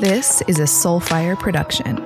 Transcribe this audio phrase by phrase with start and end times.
[0.00, 2.04] This is a Soulfire production.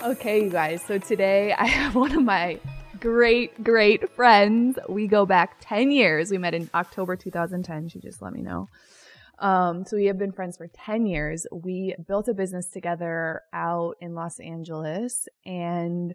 [0.00, 0.80] Okay, you guys.
[0.86, 2.60] So today I have one of my
[3.00, 4.78] great, great friends.
[4.88, 6.30] We go back 10 years.
[6.30, 7.88] We met in October 2010.
[7.88, 8.68] She just let me know.
[9.40, 11.48] Um, so we have been friends for 10 years.
[11.50, 16.14] We built a business together out in Los Angeles and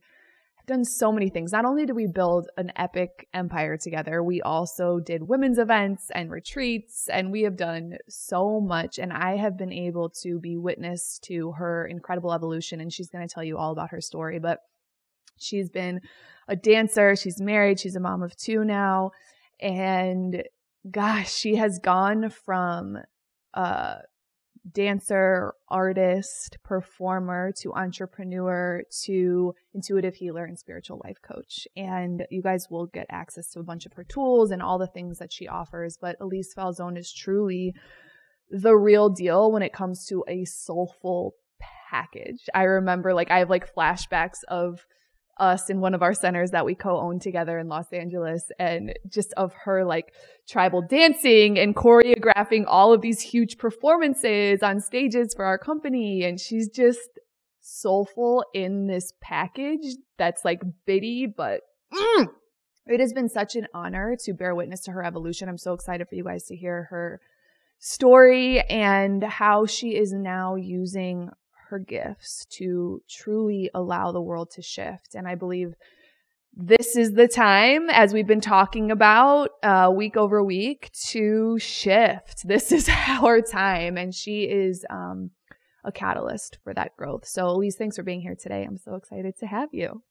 [0.65, 1.51] done so many things.
[1.51, 6.31] Not only did we build an epic empire together, we also did women's events and
[6.31, 8.97] retreats, and we have done so much.
[8.99, 12.81] And I have been able to be witness to her incredible evolution.
[12.81, 14.39] And she's going to tell you all about her story.
[14.39, 14.59] But
[15.37, 16.01] she's been
[16.47, 19.11] a dancer, she's married, she's a mom of two now.
[19.59, 20.43] And
[20.89, 22.97] gosh, she has gone from
[23.53, 23.95] uh,
[24.71, 31.67] dancer, artist, performer to entrepreneur to intuitive healer and spiritual life coach.
[31.75, 34.87] And you guys will get access to a bunch of her tools and all the
[34.87, 35.97] things that she offers.
[35.99, 37.73] But Elise Falzone is truly
[38.49, 41.35] the real deal when it comes to a soulful
[41.89, 42.49] package.
[42.53, 44.85] I remember like I have like flashbacks of
[45.37, 49.33] us in one of our centers that we co-own together in Los Angeles and just
[49.33, 50.13] of her like
[50.47, 56.39] tribal dancing and choreographing all of these huge performances on stages for our company and
[56.39, 57.09] she's just
[57.59, 61.61] soulful in this package that's like bitty but
[61.91, 62.27] mm,
[62.87, 65.49] it has been such an honor to bear witness to her evolution.
[65.49, 67.19] I'm so excited for you guys to hear her
[67.79, 71.29] story and how she is now using
[71.69, 75.15] her gifts to truly allow the world to shift.
[75.15, 75.75] And I believe
[76.57, 82.43] this is the time, as we've been talking about uh, week over week, to shift.
[82.47, 83.97] This is our time.
[83.97, 85.31] And she is um,
[85.83, 87.27] a catalyst for that growth.
[87.27, 88.63] So, Elise, thanks for being here today.
[88.63, 90.01] I'm so excited to have you.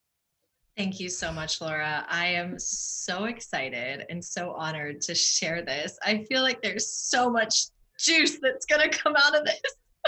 [0.77, 2.05] Thank you so much, Laura.
[2.08, 5.97] I am so excited and so honored to share this.
[6.05, 7.66] I feel like there's so much
[7.98, 9.60] juice that's going to come out of this.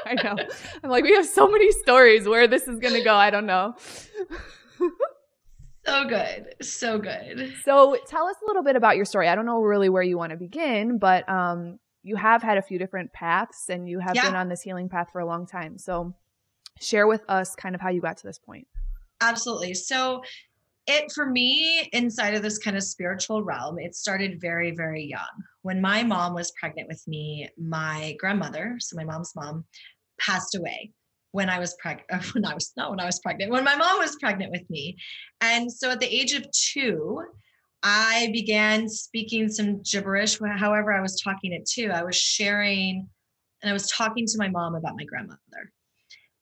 [0.06, 0.36] I know.
[0.82, 3.14] I'm like, we have so many stories where this is going to go.
[3.14, 3.74] I don't know.
[5.86, 6.54] so good.
[6.62, 7.54] So good.
[7.64, 9.28] So tell us a little bit about your story.
[9.28, 12.62] I don't know really where you want to begin, but um, you have had a
[12.62, 14.26] few different paths and you have yeah.
[14.26, 15.78] been on this healing path for a long time.
[15.78, 16.14] So
[16.80, 18.66] share with us kind of how you got to this point.
[19.20, 19.74] Absolutely.
[19.74, 20.22] So
[20.86, 25.42] it for me inside of this kind of spiritual realm it started very very young
[25.62, 29.64] when my mom was pregnant with me my grandmother so my mom's mom
[30.18, 30.92] passed away
[31.32, 33.98] when i was pregnant when i was not when i was pregnant when my mom
[33.98, 34.96] was pregnant with me.
[35.40, 37.22] And so at the age of two
[37.82, 43.06] i began speaking some gibberish however i was talking it to i was sharing
[43.62, 45.40] and i was talking to my mom about my grandmother.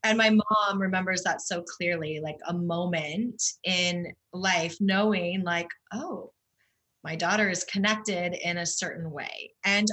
[0.05, 6.31] And my mom remembers that so clearly like a moment in life knowing like oh
[7.03, 9.53] my daughter is connected in a certain way.
[9.65, 9.89] And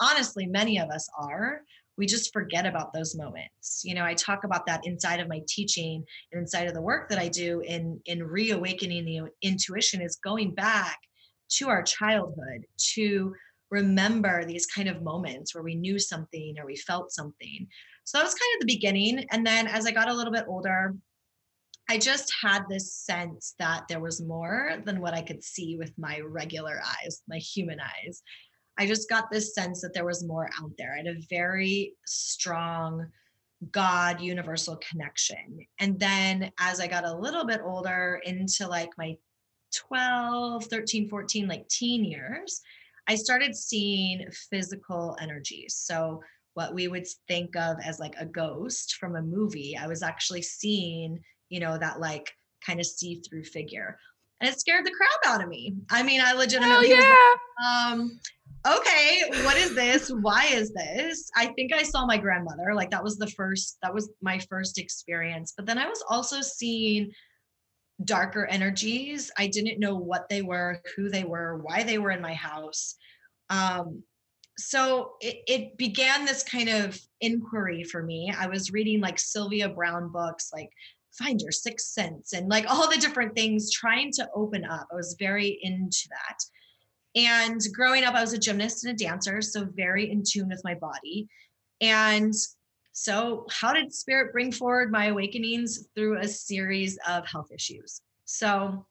[0.00, 1.62] honestly many of us are
[1.96, 5.40] we just forget about those moments you know i talk about that inside of my
[5.48, 10.16] teaching and inside of the work that i do in in reawakening the intuition is
[10.16, 10.98] going back
[11.48, 13.34] to our childhood to
[13.70, 17.66] remember these kind of moments where we knew something or we felt something
[18.06, 19.26] so that was kind of the beginning.
[19.32, 20.94] And then as I got a little bit older,
[21.88, 25.92] I just had this sense that there was more than what I could see with
[25.98, 28.22] my regular eyes, my human eyes.
[28.78, 30.94] I just got this sense that there was more out there.
[30.94, 33.06] I had a very strong
[33.72, 35.66] God universal connection.
[35.78, 39.16] And then as I got a little bit older into like my
[39.74, 42.60] 12, 13, 14, like teen years,
[43.08, 45.74] I started seeing physical energies.
[45.74, 46.22] So
[46.54, 49.76] what we would think of as like a ghost from a movie.
[49.76, 51.20] I was actually seeing,
[51.50, 52.32] you know, that like
[52.64, 53.98] kind of see through figure.
[54.40, 55.74] And it scared the crap out of me.
[55.90, 57.08] I mean, I legitimately Hell yeah.
[57.08, 58.20] was like, um,
[58.66, 60.10] okay, what is this?
[60.10, 61.30] Why is this?
[61.36, 62.74] I think I saw my grandmother.
[62.74, 65.54] Like that was the first, that was my first experience.
[65.56, 67.12] But then I was also seeing
[68.04, 69.30] darker energies.
[69.38, 72.96] I didn't know what they were, who they were, why they were in my house.
[73.48, 74.02] Um,
[74.58, 78.34] so it, it began this kind of inquiry for me.
[78.36, 80.70] I was reading like Sylvia Browne books, like
[81.18, 84.88] Find Your Sixth Sense, and like all the different things, trying to open up.
[84.92, 86.38] I was very into that.
[87.20, 90.60] And growing up, I was a gymnast and a dancer, so very in tune with
[90.64, 91.28] my body.
[91.80, 92.34] And
[92.92, 98.00] so, how did spirit bring forward my awakenings through a series of health issues?
[98.24, 98.86] So,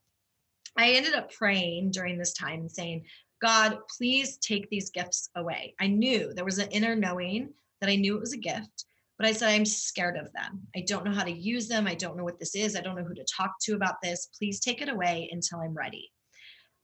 [0.78, 3.06] I ended up praying during this time and saying,
[3.42, 5.76] God, please take these gifts away.
[5.80, 8.86] I knew there was an inner knowing that I knew it was a gift,
[9.18, 10.62] but I said, I'm scared of them.
[10.76, 11.88] I don't know how to use them.
[11.88, 12.76] I don't know what this is.
[12.76, 14.30] I don't know who to talk to about this.
[14.38, 16.12] Please take it away until I'm ready.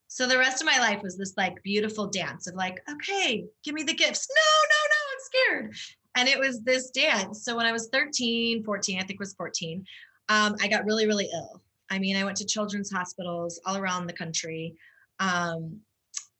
[0.07, 3.73] So the rest of my life was this like beautiful dance of like, okay, give
[3.73, 4.27] me the gifts.
[4.29, 5.75] No, no, no, I'm scared.
[6.15, 7.43] And it was this dance.
[7.43, 9.85] So when I was 13, 14, I think was 14,
[10.29, 11.61] um, I got really, really ill.
[11.89, 14.75] I mean, I went to children's hospitals all around the country.
[15.19, 15.79] Um,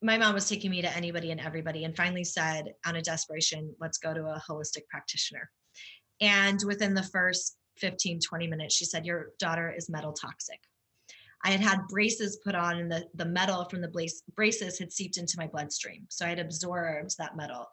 [0.01, 3.73] my mom was taking me to anybody and everybody and finally said out of desperation
[3.79, 5.49] let's go to a holistic practitioner
[6.21, 10.59] and within the first 15 20 minutes she said your daughter is metal toxic.
[11.43, 15.17] I had had braces put on and the, the metal from the braces had seeped
[15.17, 16.05] into my bloodstream.
[16.09, 17.67] So i had absorbed that metal.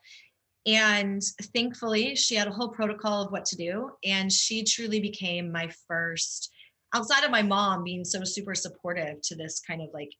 [0.65, 1.23] And
[1.55, 3.91] thankfully she had a whole protocol of what to do.
[4.05, 6.51] And she truly became my first
[6.95, 10.11] outside of my mom being so super supportive to this kind of like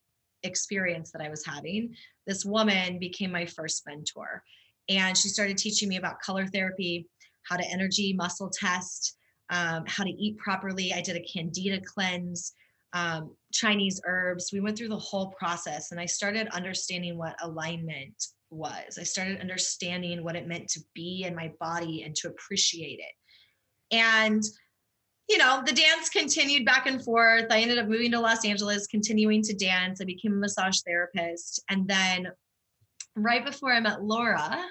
[0.43, 1.95] experience that I was having,
[2.27, 4.43] this woman became my first mentor.
[4.87, 7.07] And she started teaching me about color therapy,
[7.49, 9.17] how to energy muscle test,
[9.49, 10.93] um, how to eat properly.
[10.93, 12.53] I did a candida cleanse,
[12.93, 14.51] um, Chinese herbs.
[14.53, 18.97] We went through the whole process and I started understanding what alignment was.
[18.99, 23.95] I started understanding what it meant to be in my body and to appreciate it.
[23.95, 24.43] And
[25.29, 27.45] you know, the dance continued back and forth.
[27.51, 30.01] I ended up moving to Los Angeles, continuing to dance.
[30.01, 31.63] I became a massage therapist.
[31.69, 32.29] And then
[33.15, 34.65] right before I met Laura,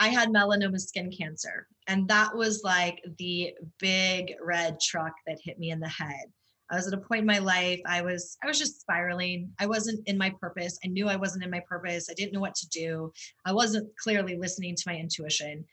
[0.00, 1.68] I had melanoma skin cancer.
[1.86, 6.24] And that was like the big red truck that hit me in the head.
[6.70, 9.52] I was at a point in my life I was I was just spiraling.
[9.58, 10.78] I wasn't in my purpose.
[10.84, 12.08] I knew I wasn't in my purpose.
[12.08, 13.12] I didn't know what to do.
[13.44, 15.64] I wasn't clearly listening to my intuition.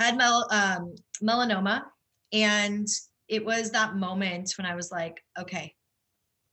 [0.00, 1.84] I had mel- um, melanoma
[2.32, 2.88] and
[3.28, 5.74] it was that moment when I was like, okay,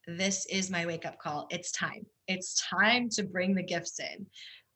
[0.07, 1.47] this is my wake up call.
[1.49, 2.05] It's time.
[2.27, 4.27] It's time to bring the gifts in.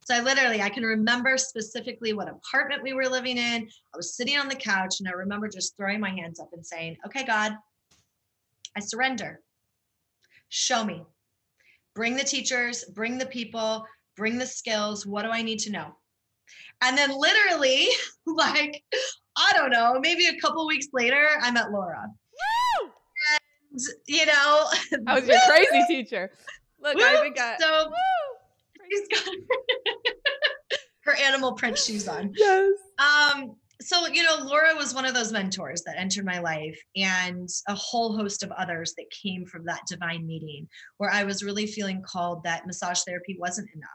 [0.06, 3.68] So I literally, I can remember specifically what apartment we were living in.
[3.94, 6.66] I was sitting on the couch and I remember just throwing my hands up and
[6.66, 7.54] saying, okay, God,
[8.75, 9.42] I surrender.
[10.50, 11.04] Show me.
[11.94, 13.86] Bring the teachers, bring the people,
[14.16, 15.06] bring the skills.
[15.06, 15.96] What do I need to know?
[16.81, 17.88] And then literally,
[18.25, 18.81] like
[19.38, 22.06] I don't know, maybe a couple weeks later, I met Laura.
[22.81, 22.90] Woo!
[23.31, 24.66] And, you know,
[25.07, 26.31] I was your crazy teacher.
[26.81, 27.04] Look, woo!
[27.04, 27.92] I think I, so
[28.90, 29.34] she's got
[31.04, 32.34] her animal print shoes on.
[32.36, 32.72] Yes.
[32.98, 37.48] Um, so you know laura was one of those mentors that entered my life and
[37.70, 41.66] a whole host of others that came from that divine meeting where i was really
[41.66, 43.90] feeling called that massage therapy wasn't enough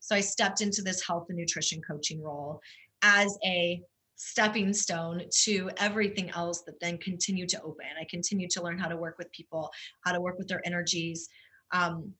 [0.00, 2.58] so i stepped into this health and nutrition coaching role
[3.02, 3.78] as a
[4.16, 7.86] stepping stone to everything else that then continued to open.
[8.00, 9.70] I continued to learn how to work with people,
[10.04, 11.28] how to work with their energies.
[11.72, 12.12] Um,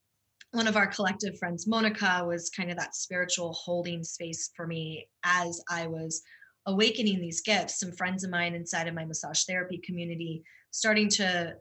[0.52, 5.08] one of our collective friends, Monica, was kind of that spiritual holding space for me
[5.24, 6.22] as I was
[6.66, 7.78] awakening these gifts.
[7.78, 11.54] Some friends of mine inside of my massage therapy community starting to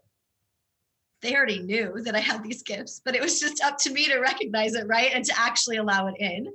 [1.22, 4.06] they already knew that I had these gifts, but it was just up to me
[4.06, 5.12] to recognize it, right?
[5.14, 6.46] And to actually allow it in.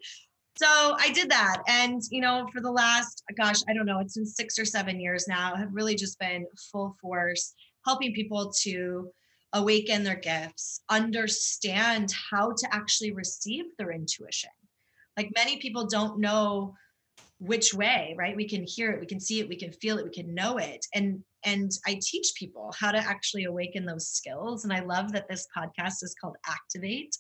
[0.57, 1.63] So I did that.
[1.67, 5.01] And, you know, for the last, gosh, I don't know, it's been six or seven
[5.01, 7.55] years now, have really just been full force
[7.85, 9.11] helping people to
[9.53, 14.51] awaken their gifts, understand how to actually receive their intuition.
[15.17, 16.75] Like many people don't know
[17.39, 18.37] which way, right?
[18.37, 20.59] We can hear it, we can see it, we can feel it, we can know
[20.59, 20.87] it.
[20.95, 24.65] And and I teach people how to actually awaken those skills.
[24.65, 27.17] And I love that this podcast is called Activate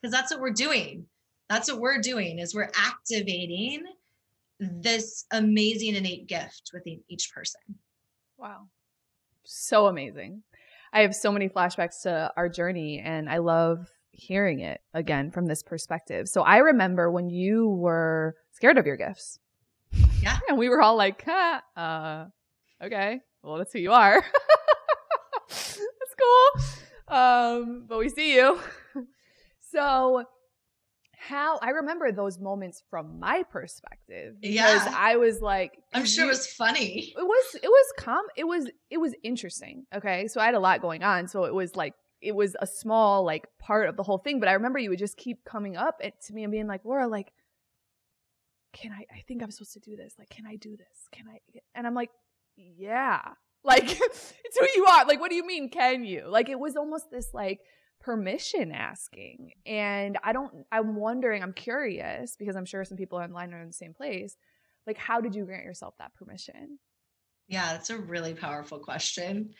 [0.00, 1.06] because that's what we're doing
[1.48, 3.84] that's what we're doing is we're activating
[4.58, 7.60] this amazing innate gift within each person
[8.38, 8.62] wow
[9.44, 10.42] so amazing
[10.96, 15.44] i have so many flashbacks to our journey and i love hearing it again from
[15.46, 16.26] this perspective.
[16.26, 19.38] So i remember when you were scared of your gifts.
[20.22, 20.38] Yeah.
[20.48, 22.24] And we were all like huh, uh
[22.82, 24.24] okay well that's who you are.
[25.48, 27.14] That's cool.
[27.16, 28.58] Um but we see you.
[29.72, 30.24] So
[31.18, 34.94] how I remember those moments from my perspective because yeah.
[34.96, 37.12] I was like I'm sure it was funny.
[37.16, 38.22] It was it was calm.
[38.36, 39.86] It was it was interesting.
[39.94, 40.28] Okay.
[40.28, 41.26] So I had a lot going on.
[41.26, 44.40] So it was like it was a small like part of the whole thing.
[44.40, 47.08] But I remember you would just keep coming up to me and being like, Laura,
[47.08, 47.32] like,
[48.72, 50.14] can I I think I'm supposed to do this.
[50.18, 51.08] Like, can I do this?
[51.12, 51.38] Can I
[51.74, 52.10] and I'm like,
[52.56, 53.20] Yeah.
[53.64, 55.06] Like it's who you are.
[55.06, 56.28] Like, what do you mean, can you?
[56.28, 57.58] Like it was almost this like
[58.06, 59.50] permission asking.
[59.66, 63.66] And I don't, I'm wondering, I'm curious because I'm sure some people online are in
[63.66, 64.36] the same place.
[64.86, 66.78] Like, how did you grant yourself that permission?
[67.48, 69.50] Yeah, that's a really powerful question.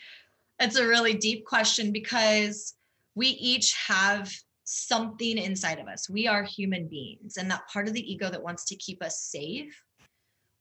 [0.61, 2.75] It's a really deep question because
[3.17, 6.09] we each have something inside of us.
[6.09, 9.23] We are human beings, and that part of the ego that wants to keep us
[9.23, 9.75] safe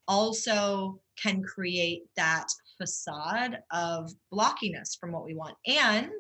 [0.08, 2.48] also can create that
[2.80, 5.56] facade of blocking us from what we want.
[5.68, 6.12] And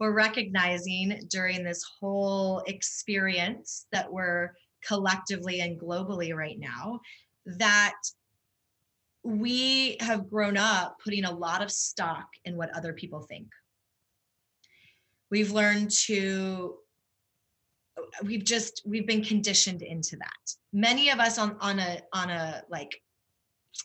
[0.00, 7.00] we're recognizing during this whole experience that we're collectively and globally right now
[7.44, 7.94] that
[9.22, 13.48] we have grown up putting a lot of stock in what other people think.
[15.30, 16.76] We've learned to
[18.24, 20.54] we've just we've been conditioned into that.
[20.72, 23.00] Many of us on on a on a like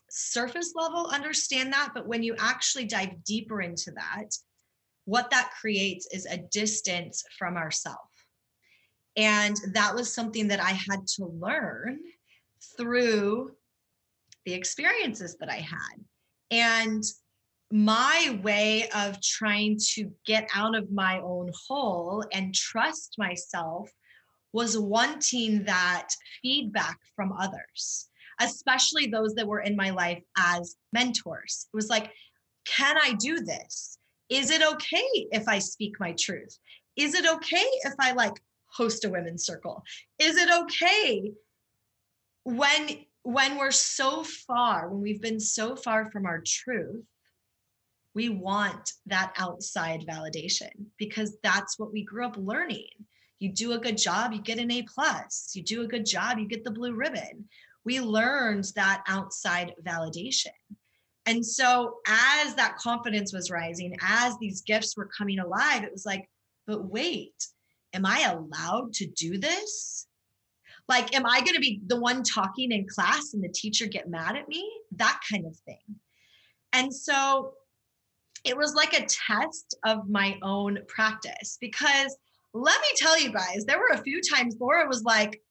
[0.09, 4.29] surface level understand that, but when you actually dive deeper into that,
[5.05, 8.09] what that creates is a distance from ourself.
[9.15, 11.99] And that was something that I had to learn
[12.77, 13.51] through
[14.45, 16.03] the experiences that I had.
[16.51, 17.03] And
[17.71, 23.89] my way of trying to get out of my own hole and trust myself
[24.53, 26.09] was wanting that
[26.41, 28.09] feedback from others,
[28.39, 31.67] especially those that were in my life as mentors.
[31.73, 32.11] It was like,
[32.65, 33.97] can I do this?
[34.29, 36.57] Is it okay if I speak my truth?
[36.95, 38.33] Is it okay if I like
[38.67, 39.83] host a women's circle?
[40.19, 41.31] Is it okay
[42.43, 47.03] when when we're so far, when we've been so far from our truth,
[48.13, 52.87] we want that outside validation because that's what we grew up learning.
[53.39, 55.51] You do a good job, you get an A plus.
[55.53, 57.49] You do a good job, you get the blue ribbon.
[57.83, 60.53] We learned that outside validation.
[61.25, 66.05] And so as that confidence was rising, as these gifts were coming alive, it was
[66.05, 66.29] like,
[66.67, 67.33] but wait,
[67.93, 70.07] am I allowed to do this?
[70.87, 74.09] Like, am I going to be the one talking in class and the teacher get
[74.09, 74.69] mad at me?
[74.97, 75.99] That kind of thing.
[76.73, 77.53] And so
[78.43, 82.15] it was like a test of my own practice because
[82.53, 85.41] let me tell you guys, there were a few times Laura was like,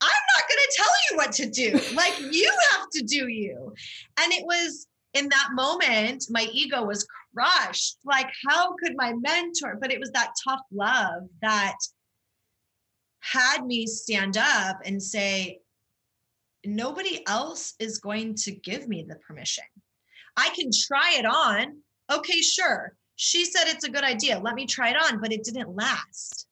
[0.00, 1.96] I'm not going to tell you what to do.
[1.96, 3.74] like, you have to do you.
[4.20, 7.98] And it was in that moment, my ego was crushed.
[8.04, 9.78] Like, how could my mentor?
[9.80, 11.76] But it was that tough love that
[13.20, 15.60] had me stand up and say,
[16.64, 19.64] nobody else is going to give me the permission.
[20.36, 21.78] I can try it on.
[22.12, 22.94] Okay, sure.
[23.16, 24.38] She said it's a good idea.
[24.38, 26.46] Let me try it on, but it didn't last.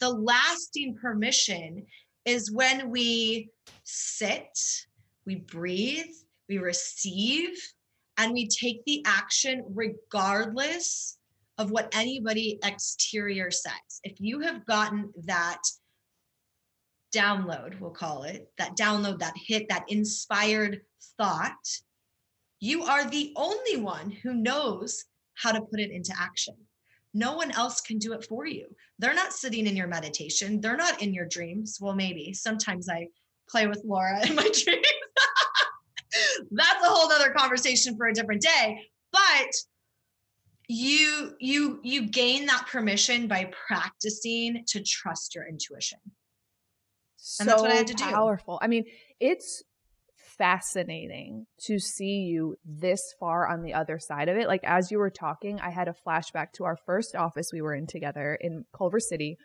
[0.00, 1.86] The lasting permission
[2.24, 3.50] is when we
[3.84, 4.58] sit,
[5.26, 6.10] we breathe,
[6.48, 7.56] we receive,
[8.20, 11.16] and we take the action regardless
[11.56, 13.72] of what anybody exterior says.
[14.04, 15.62] If you have gotten that
[17.14, 20.82] download, we'll call it, that download, that hit, that inspired
[21.16, 21.56] thought,
[22.60, 26.54] you are the only one who knows how to put it into action.
[27.14, 28.66] No one else can do it for you.
[28.98, 30.60] They're not sitting in your meditation.
[30.60, 31.78] They're not in your dreams.
[31.80, 33.08] Well, maybe sometimes I
[33.48, 34.86] play with Laura in my dreams.
[36.50, 38.78] That's a whole other conversation for a different day.
[39.12, 39.52] But
[40.68, 45.98] you you you gain that permission by practicing to trust your intuition
[47.38, 48.04] and that's what I had to do.
[48.04, 48.58] Powerful.
[48.62, 48.84] I mean,
[49.18, 49.62] it's
[50.16, 54.48] fascinating to see you this far on the other side of it.
[54.48, 57.74] Like as you were talking, I had a flashback to our first office we were
[57.74, 59.36] in together in Culver City.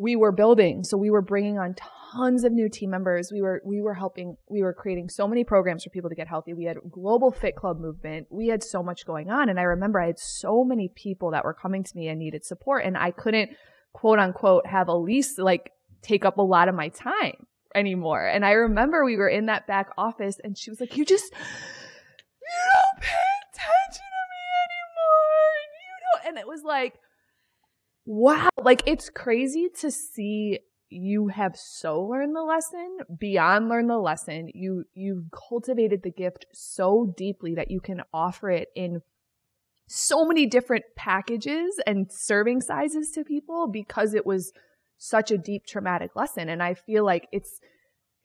[0.00, 1.74] We were building, so we were bringing on
[2.12, 3.30] tons of new team members.
[3.32, 4.36] We were we were helping.
[4.48, 6.54] We were creating so many programs for people to get healthy.
[6.54, 8.28] We had global fit club movement.
[8.30, 11.44] We had so much going on, and I remember I had so many people that
[11.44, 13.50] were coming to me and needed support, and I couldn't
[13.92, 15.70] quote unquote have Elise like
[16.02, 18.26] take up a lot of my time anymore.
[18.26, 21.32] And I remember we were in that back office and she was like, You just,
[21.32, 25.50] you don't pay attention to me anymore.
[25.60, 26.28] And you don't.
[26.28, 26.94] And it was like,
[28.10, 28.48] wow.
[28.60, 34.50] Like, it's crazy to see you have so learned the lesson beyond learn the lesson
[34.52, 39.00] you you cultivated the gift so deeply that you can offer it in
[39.86, 44.52] so many different packages and serving sizes to people because it was
[44.98, 46.48] such a deep traumatic lesson.
[46.48, 47.60] And I feel like it's,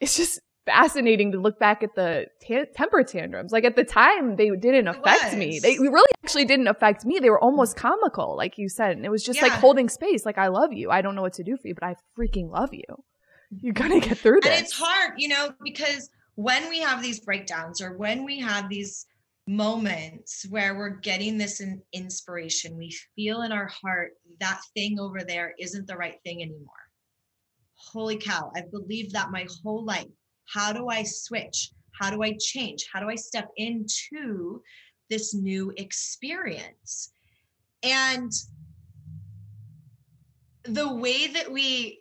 [0.00, 3.52] it's just fascinating to look back at the t- temper tantrums.
[3.52, 5.58] Like at the time, they didn't affect me.
[5.58, 7.18] They really actually didn't affect me.
[7.18, 7.80] They were almost mm.
[7.80, 8.96] comical, like you said.
[8.96, 9.48] And it was just yeah.
[9.48, 10.26] like holding space.
[10.26, 10.90] Like, I love you.
[10.90, 12.84] I don't know what to do for you, but I freaking love you.
[12.90, 13.66] Mm-hmm.
[13.66, 14.50] You gotta get through this.
[14.50, 18.68] And it's hard, you know, because when we have these breakdowns or when we have
[18.68, 19.06] these
[19.46, 22.76] moments where we're getting this in inspiration.
[22.76, 26.66] We feel in our heart that thing over there isn't the right thing anymore.
[27.92, 30.06] Holy cow, I've believed that my whole life.
[30.52, 31.70] How do I switch?
[31.98, 32.86] How do I change?
[32.92, 34.62] How do I step into
[35.08, 37.12] this new experience?
[37.82, 38.32] And
[40.64, 42.00] the way that we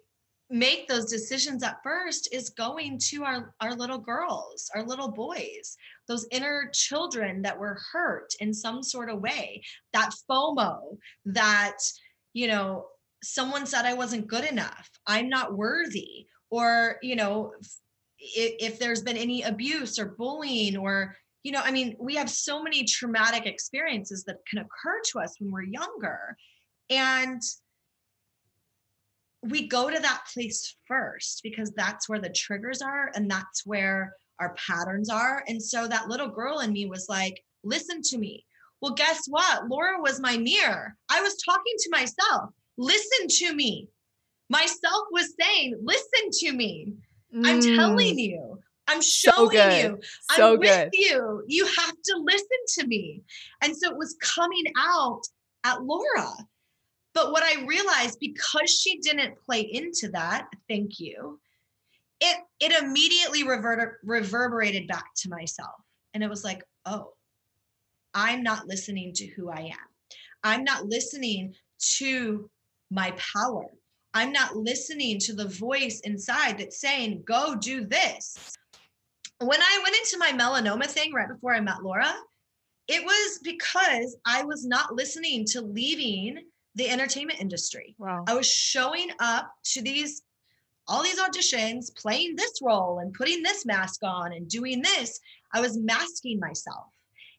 [0.49, 5.75] make those decisions at first is going to our, our little girls, our little boys,
[6.07, 11.77] those inner children that were hurt in some sort of way, that FOMO, that
[12.35, 12.85] you know,
[13.23, 14.89] someone said I wasn't good enough.
[15.07, 16.27] I'm not worthy.
[16.51, 17.53] Or, you know,
[18.19, 22.29] if, if there's been any abuse or bullying or, you know, I mean, we have
[22.29, 26.35] so many traumatic experiences that can occur to us when we're younger.
[26.89, 27.41] And
[29.41, 34.15] we go to that place first because that's where the triggers are and that's where
[34.39, 35.43] our patterns are.
[35.47, 38.45] And so that little girl in me was like, listen to me.
[38.81, 39.67] Well, guess what?
[39.69, 40.95] Laura was my mirror.
[41.09, 42.49] I was talking to myself.
[42.77, 43.87] Listen to me.
[44.49, 46.93] Myself was saying, listen to me.
[47.35, 47.45] Mm.
[47.45, 48.59] I'm telling you.
[48.87, 49.99] I'm showing so you.
[50.29, 51.43] I'm with you.
[51.47, 52.47] You have to listen
[52.79, 53.23] to me.
[53.63, 55.21] And so it was coming out
[55.63, 56.31] at Laura.
[57.13, 61.39] But what I realized because she didn't play into that, thank you,
[62.19, 65.81] it it immediately reverter, reverberated back to myself.
[66.13, 67.13] And it was like, oh,
[68.13, 69.87] I'm not listening to who I am.
[70.43, 71.55] I'm not listening
[71.97, 72.49] to
[72.91, 73.65] my power.
[74.15, 78.37] I'm not listening to the voice inside that's saying, go do this.
[79.39, 82.13] When I went into my melanoma thing right before I met Laura,
[82.87, 86.45] it was because I was not listening to leaving
[86.75, 87.93] the entertainment industry.
[87.97, 88.23] Wow.
[88.25, 90.21] I was showing up to these
[90.87, 95.19] all these auditions, playing this role and putting this mask on and doing this.
[95.51, 96.85] I was masking myself.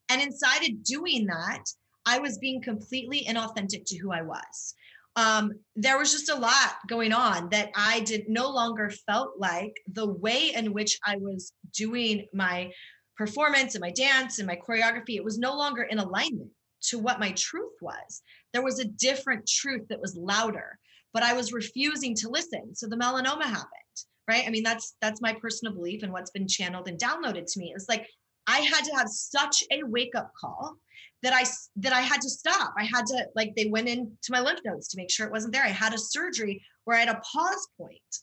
[0.09, 1.63] And inside of doing that,
[2.07, 4.75] I was being completely inauthentic to who I was.
[5.17, 9.73] Um, there was just a lot going on that I did no longer felt like
[9.91, 12.71] the way in which I was doing my
[13.17, 16.51] performance and my dance and my choreography, it was no longer in alignment
[16.83, 18.23] to what my truth was.
[18.53, 20.79] There was a different truth that was louder,
[21.15, 22.75] but I was refusing to listen.
[22.75, 23.97] So the melanoma happened,
[24.29, 24.45] right?
[24.47, 27.73] I mean, that's that's my personal belief and what's been channeled and downloaded to me.
[27.75, 28.07] It's like
[28.47, 30.77] I had to have such a wake up call
[31.23, 31.45] that I
[31.77, 32.73] that I had to stop.
[32.79, 35.53] I had to like they went into my lymph nodes to make sure it wasn't
[35.53, 35.65] there.
[35.65, 38.23] I had a surgery where I had a pause point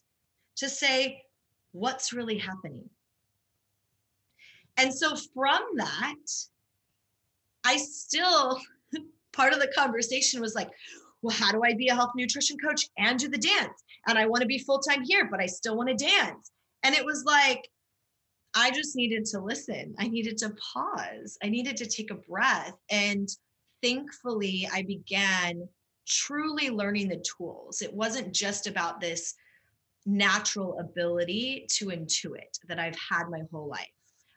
[0.58, 1.22] to say
[1.72, 2.90] what's really happening.
[4.78, 6.16] And so from that,
[7.66, 8.60] I still
[9.34, 10.70] part of the conversation was like,
[11.22, 13.84] well, how do I be a health nutrition coach and do the dance?
[14.08, 16.52] And I want to be full time here, but I still want to dance.
[16.84, 17.70] And it was like,
[18.56, 19.96] I just needed to listen.
[19.98, 21.38] I needed to pause.
[21.44, 22.76] I needed to take a breath.
[22.90, 23.28] And
[23.82, 25.68] thankfully, I began
[26.08, 27.82] truly learning the tools.
[27.82, 29.36] It wasn't just about this
[30.06, 33.88] natural ability to intuit that I've had my whole life.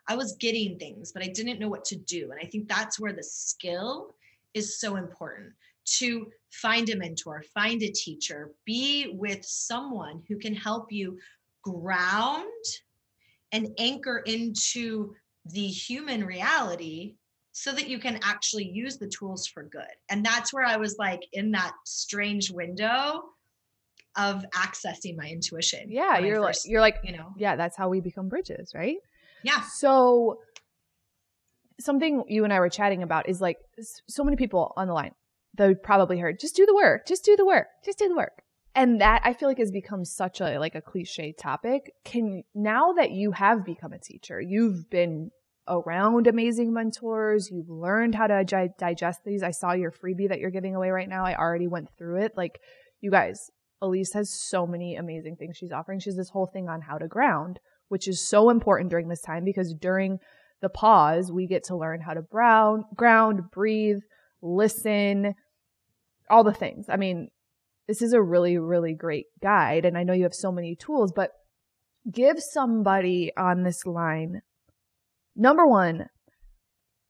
[0.09, 2.31] I was getting things, but I didn't know what to do.
[2.31, 4.15] And I think that's where the skill
[4.55, 5.53] is so important
[5.99, 11.19] to find a mentor, find a teacher, be with someone who can help you
[11.63, 12.45] ground
[13.57, 15.15] and anchor into
[15.47, 17.15] the human reality
[17.53, 19.95] so that you can actually use the tools for good.
[20.11, 23.23] And that's where I was like in that strange window
[24.15, 25.87] of accessing my intuition.
[25.89, 27.33] Yeah, you're first, like you're like, you know.
[27.39, 28.99] Yeah, that's how we become bridges, right?
[29.43, 29.63] Yeah.
[29.63, 30.41] So
[31.81, 33.57] something you and I were chatting about is like
[34.07, 35.15] so many people on the line
[35.55, 38.43] that probably heard, just do the work, just do the work, just do the work
[38.77, 41.93] and that I feel like has become such a like a cliche topic.
[42.05, 45.31] Can now that you have become a teacher, you've been
[45.67, 49.43] around amazing mentors, you've learned how to digest these.
[49.43, 51.25] I saw your freebie that you're giving away right now.
[51.25, 52.35] I already went through it.
[52.37, 52.61] Like
[53.01, 55.99] you guys, Elise has so many amazing things she's offering.
[55.99, 57.59] She's this whole thing on how to ground,
[57.89, 60.19] which is so important during this time because during
[60.61, 64.01] the pause, we get to learn how to brown, ground, breathe,
[64.43, 65.35] listen,
[66.31, 66.87] all the things.
[66.89, 67.29] I mean,
[67.87, 69.85] this is a really, really great guide.
[69.85, 71.31] And I know you have so many tools, but
[72.11, 74.43] give somebody on this line
[75.37, 76.07] number one,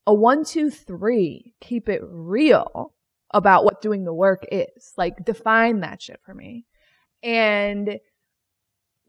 [0.07, 2.93] a one, two, three, keep it real
[3.33, 4.93] about what doing the work is.
[4.97, 6.65] Like define that shit for me.
[7.23, 7.99] And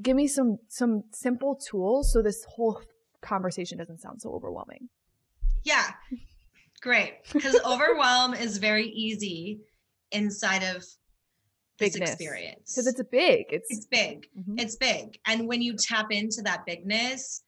[0.01, 2.81] give me some some simple tools so this whole
[3.21, 4.89] conversation doesn't sound so overwhelming.
[5.63, 5.91] Yeah.
[6.81, 7.13] Great.
[7.33, 9.59] Because overwhelm is very easy
[10.11, 10.83] inside of
[11.79, 12.11] Bigness.
[12.11, 12.73] experience.
[12.73, 13.45] Because it's big.
[13.49, 14.27] It's it's big.
[14.37, 14.59] Mm-hmm.
[14.59, 15.19] it's big.
[15.27, 17.43] And when you tap into that bigness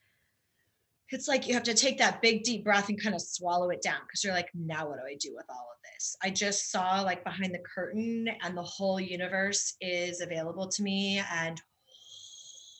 [1.12, 3.82] it's like you have to take that big deep breath and kind of swallow it
[3.82, 6.16] down because you're like now what do i do with all of this?
[6.22, 11.22] I just saw like behind the curtain and the whole universe is available to me
[11.32, 11.60] and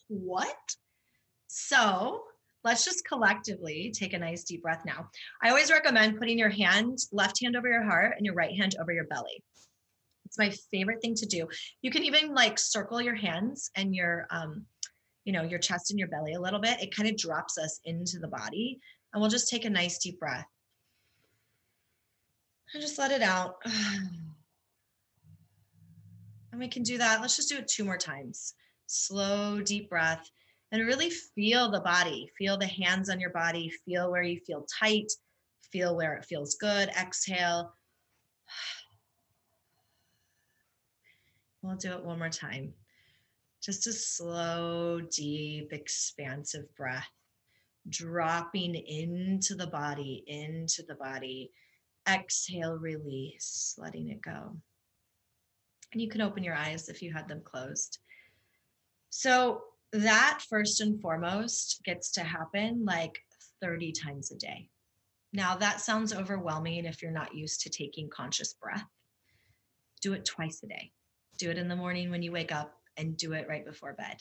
[0.08, 0.56] what?
[1.46, 2.22] So
[2.64, 5.08] let's just collectively take a nice deep breath now.
[5.42, 8.74] I always recommend putting your hand left hand over your heart and your right hand
[8.80, 9.42] over your belly
[10.30, 11.48] it's my favorite thing to do.
[11.82, 14.64] You can even like circle your hands and your um,
[15.24, 16.80] you know, your chest and your belly a little bit.
[16.80, 18.80] It kind of drops us into the body.
[19.12, 20.46] And we'll just take a nice deep breath.
[22.72, 23.56] And just let it out.
[26.52, 27.20] And we can do that.
[27.20, 28.54] Let's just do it two more times.
[28.88, 30.28] Slow, deep breath
[30.72, 32.28] and really feel the body.
[32.36, 33.72] Feel the hands on your body.
[33.84, 35.12] Feel where you feel tight.
[35.70, 36.88] Feel where it feels good.
[36.88, 37.72] Exhale.
[41.62, 42.72] We'll do it one more time.
[43.62, 47.10] Just a slow, deep, expansive breath,
[47.88, 51.50] dropping into the body, into the body.
[52.08, 54.56] Exhale, release, letting it go.
[55.92, 57.98] And you can open your eyes if you had them closed.
[59.10, 63.18] So, that first and foremost gets to happen like
[63.60, 64.68] 30 times a day.
[65.32, 68.86] Now, that sounds overwhelming if you're not used to taking conscious breath.
[70.00, 70.92] Do it twice a day.
[71.40, 74.18] Do it in the morning when you wake up and do it right before bed.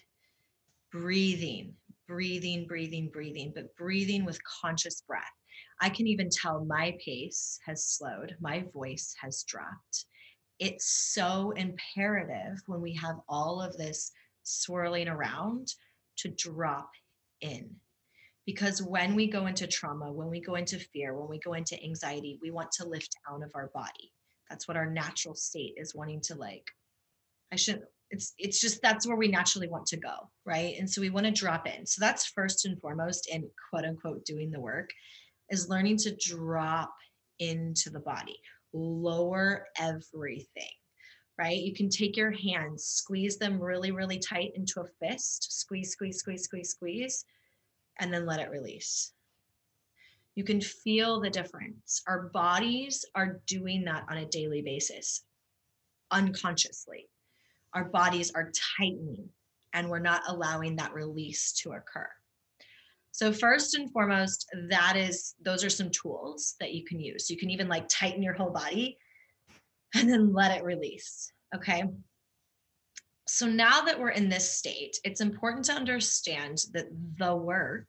[0.89, 1.73] Breathing,
[2.08, 5.25] breathing, breathing, breathing, but breathing with conscious breath.
[5.82, 10.05] I can even tell my pace has slowed, my voice has dropped.
[10.60, 15.73] It's so imperative when we have all of this swirling around
[16.19, 16.89] to drop
[17.41, 17.69] in.
[18.45, 21.84] Because when we go into trauma, when we go into fear, when we go into
[21.84, 24.13] anxiety, we want to lift out of our body.
[24.49, 26.71] That's what our natural state is wanting to like.
[27.51, 30.75] I shouldn't, it's it's just that's where we naturally want to go, right?
[30.79, 31.85] And so we want to drop in.
[31.85, 34.89] So that's first and foremost in quote unquote doing the work
[35.49, 36.93] is learning to drop
[37.39, 38.39] into the body,
[38.73, 40.73] lower everything
[41.39, 41.57] right?
[41.57, 46.19] You can take your hands, squeeze them really, really tight into a fist, squeeze, squeeze,
[46.19, 47.25] squeeze, squeeze, squeeze,
[47.97, 49.13] and then let it release.
[50.35, 52.01] You can feel the difference.
[52.07, 55.23] Our bodies are doing that on a daily basis,
[56.12, 57.07] unconsciously.
[57.73, 59.29] Our bodies are tightening,
[59.73, 62.10] and we're not allowing that release to occur.
[63.12, 67.29] So first and foremost, that is those are some tools that you can use.
[67.29, 68.97] You can even like tighten your whole body
[69.95, 71.32] and then let it release.
[71.55, 71.84] Okay.
[73.27, 77.88] So now that we're in this state, it's important to understand that the work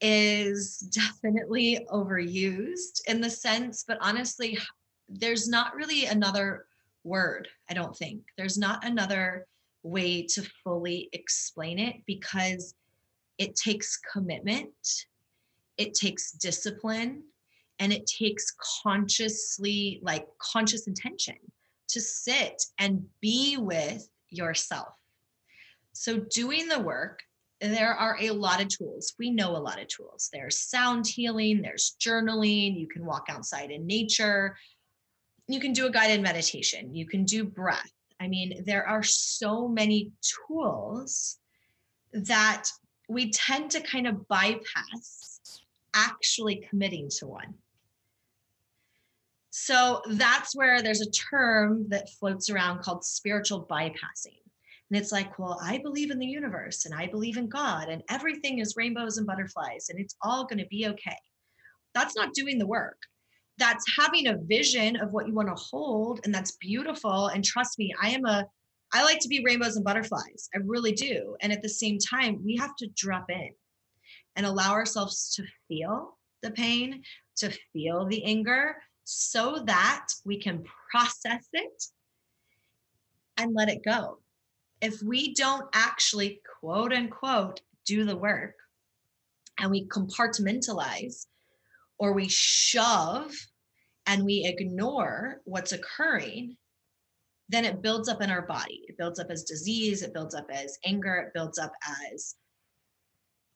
[0.00, 4.58] is definitely overused in the sense, but honestly,
[5.08, 6.66] there's not really another
[7.04, 8.22] word, I don't think.
[8.36, 9.46] There's not another
[9.82, 12.74] way to fully explain it because
[13.38, 14.72] it takes commitment,
[15.76, 17.22] it takes discipline,
[17.78, 21.36] and it takes consciously like conscious intention
[21.88, 24.94] to sit and be with yourself.
[25.92, 27.22] So doing the work
[27.62, 29.14] there are a lot of tools.
[29.18, 30.28] We know a lot of tools.
[30.32, 34.56] There's sound healing there's journaling you can walk outside in nature
[35.48, 39.68] you can do a guided meditation you can do breath i mean there are so
[39.68, 40.10] many
[40.46, 41.38] tools
[42.12, 42.64] that
[43.08, 45.40] we tend to kind of bypass
[45.94, 47.54] actually committing to one
[49.54, 54.40] so that's where there's a term that floats around called spiritual bypassing.
[54.90, 58.02] And it's like, well, I believe in the universe and I believe in God and
[58.08, 61.18] everything is rainbows and butterflies and it's all going to be okay.
[61.94, 62.96] That's not doing the work.
[63.58, 67.78] That's having a vision of what you want to hold and that's beautiful and trust
[67.78, 68.46] me, I am a
[68.94, 70.50] I like to be rainbows and butterflies.
[70.54, 71.34] I really do.
[71.40, 73.50] And at the same time, we have to drop in
[74.36, 77.02] and allow ourselves to feel the pain,
[77.36, 81.84] to feel the anger, so that we can process it
[83.38, 84.18] and let it go.
[84.80, 88.54] If we don't actually, quote unquote, do the work
[89.58, 91.26] and we compartmentalize
[91.98, 93.32] or we shove
[94.06, 96.56] and we ignore what's occurring,
[97.48, 98.82] then it builds up in our body.
[98.88, 101.72] It builds up as disease, it builds up as anger, it builds up
[102.12, 102.34] as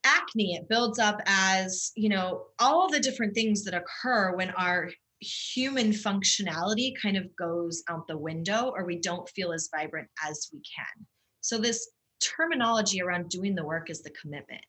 [0.05, 4.91] acne, it builds up as, you know, all the different things that occur when our
[5.21, 10.49] human functionality kind of goes out the window or we don't feel as vibrant as
[10.53, 11.07] we can.
[11.41, 11.91] So, this
[12.23, 14.65] terminology around doing the work is the commitment.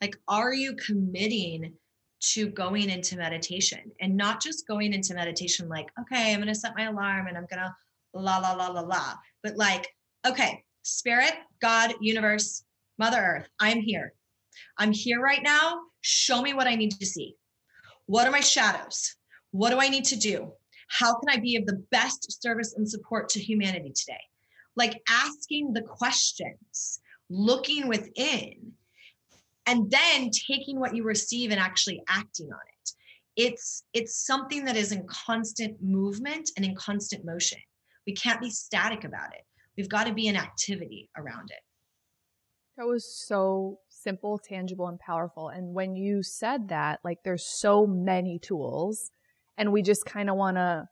[0.00, 1.74] Like, are you committing
[2.20, 6.54] to going into meditation and not just going into meditation like, okay, I'm going to
[6.54, 7.74] set my alarm and I'm going to
[8.14, 9.86] la, la, la, la, la, but like,
[10.26, 12.64] okay, spirit, God, universe,
[12.98, 14.14] Mother Earth, I'm here.
[14.76, 15.80] I'm here right now.
[16.00, 17.36] Show me what I need to see.
[18.06, 19.14] What are my shadows?
[19.52, 20.52] What do I need to do?
[20.88, 24.20] How can I be of the best service and support to humanity today?
[24.74, 28.72] Like asking the questions, looking within,
[29.68, 32.90] and then taking what you receive and actually acting on it.
[33.36, 37.58] It's it's something that is in constant movement and in constant motion.
[38.06, 39.42] We can't be static about it.
[39.76, 41.60] We've got to be in activity around it.
[42.78, 45.50] That was so simple, tangible, and powerful.
[45.50, 49.10] And when you said that, like there's so many tools,
[49.58, 50.88] and we just kind of want to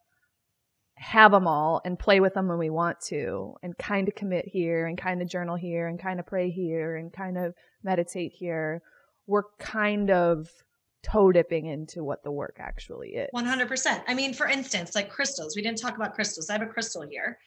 [0.97, 4.47] have them all and play with them when we want to and kind of commit
[4.47, 8.33] here and kind of journal here and kind of pray here and kind of meditate
[8.33, 8.83] here
[9.27, 10.49] we're kind of
[11.03, 13.29] toe dipping into what the work actually is.
[13.35, 16.49] 100% i mean for instance like crystals we didn't talk about crystals.
[16.49, 17.39] I have a crystal here.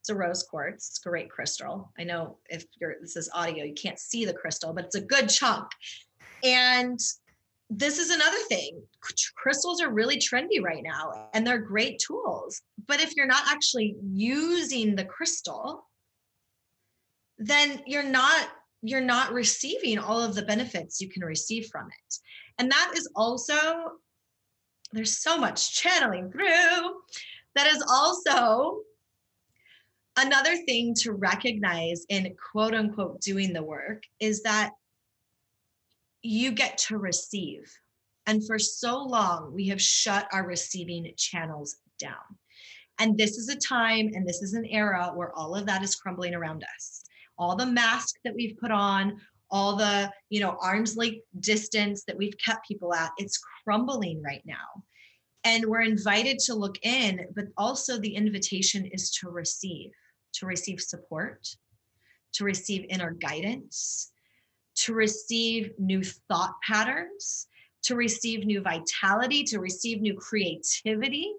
[0.00, 0.88] It's a rose quartz.
[0.88, 1.92] It's a great crystal.
[1.98, 5.00] I know if you're this is audio you can't see the crystal but it's a
[5.00, 5.68] good chunk.
[6.42, 6.98] And
[7.68, 8.80] this is another thing.
[9.34, 12.62] Crystals are really trendy right now and they're great tools.
[12.86, 15.88] But if you're not actually using the crystal,
[17.38, 18.48] then you're not
[18.82, 22.14] you're not receiving all of the benefits you can receive from it.
[22.58, 23.92] And that is also
[24.92, 26.94] there's so much channeling through
[27.56, 28.78] that is also
[30.16, 34.70] another thing to recognize in quote unquote doing the work is that
[36.26, 37.72] you get to receive.
[38.26, 42.36] And for so long, we have shut our receiving channels down.
[42.98, 45.94] And this is a time and this is an era where all of that is
[45.94, 47.04] crumbling around us.
[47.38, 52.16] All the masks that we've put on, all the, you know, arms length distance that
[52.16, 54.82] we've kept people at, it's crumbling right now.
[55.44, 59.92] And we're invited to look in, but also the invitation is to receive,
[60.34, 61.46] to receive support,
[62.32, 64.10] to receive inner guidance,
[64.76, 67.46] to receive new thought patterns,
[67.84, 71.32] to receive new vitality, to receive new creativity.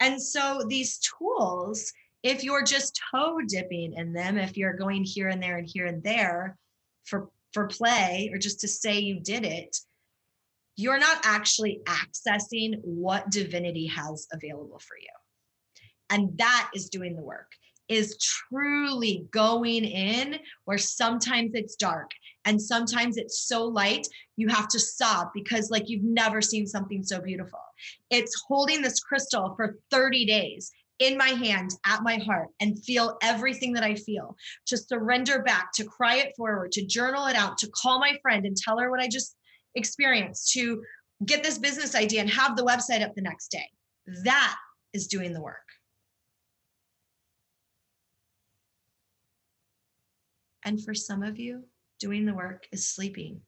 [0.00, 5.28] And so these tools, if you're just toe dipping in them, if you're going here
[5.28, 6.56] and there and here and there
[7.04, 9.76] for for play or just to say you did it,
[10.76, 15.06] you're not actually accessing what divinity has available for you.
[16.10, 17.52] And that is doing the work
[17.88, 22.10] is truly going in where sometimes it's dark
[22.44, 27.02] and sometimes it's so light you have to stop because like you've never seen something
[27.02, 27.60] so beautiful
[28.10, 33.18] it's holding this crystal for 30 days in my hand at my heart and feel
[33.22, 37.58] everything that I feel, to surrender back, to cry it forward, to journal it out,
[37.58, 39.36] to call my friend and tell her what I just
[39.74, 40.82] experienced, to
[41.26, 43.68] get this business idea and have the website up the next day.
[44.24, 44.56] That
[44.92, 45.63] is doing the work.
[50.64, 51.64] And for some of you,
[52.00, 53.40] doing the work is sleeping,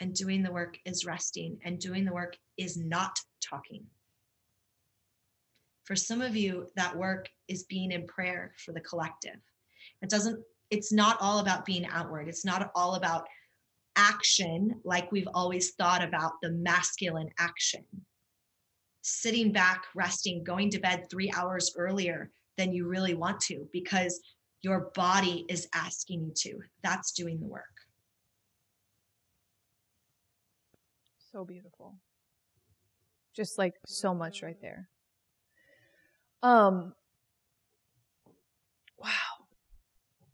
[0.00, 3.84] and doing the work is resting, and doing the work is not talking.
[5.84, 9.36] For some of you, that work is being in prayer for the collective.
[10.00, 13.26] It doesn't, it's not all about being outward, it's not all about
[13.96, 17.84] action like we've always thought about the masculine action.
[19.02, 24.20] Sitting back, resting, going to bed three hours earlier than you really want to because
[24.64, 26.60] your body is asking you to.
[26.82, 27.64] That's doing the work.
[31.30, 31.96] So beautiful.
[33.36, 34.88] Just like so much right there.
[36.42, 36.94] Um
[38.98, 39.08] wow.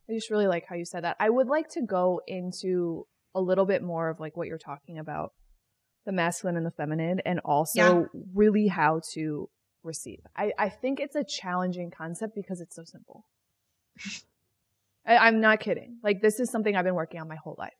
[0.08, 1.16] I just really like how you said that.
[1.18, 4.98] I would like to go into a little bit more of like what you're talking
[4.98, 5.32] about
[6.06, 8.02] the masculine and the feminine and also yeah.
[8.34, 9.48] really how to
[9.82, 10.20] receive.
[10.36, 13.24] I, I think it's a challenging concept because it's so simple.
[15.06, 15.98] I, am not kidding.
[16.02, 17.72] Like this is something I've been working on my whole life.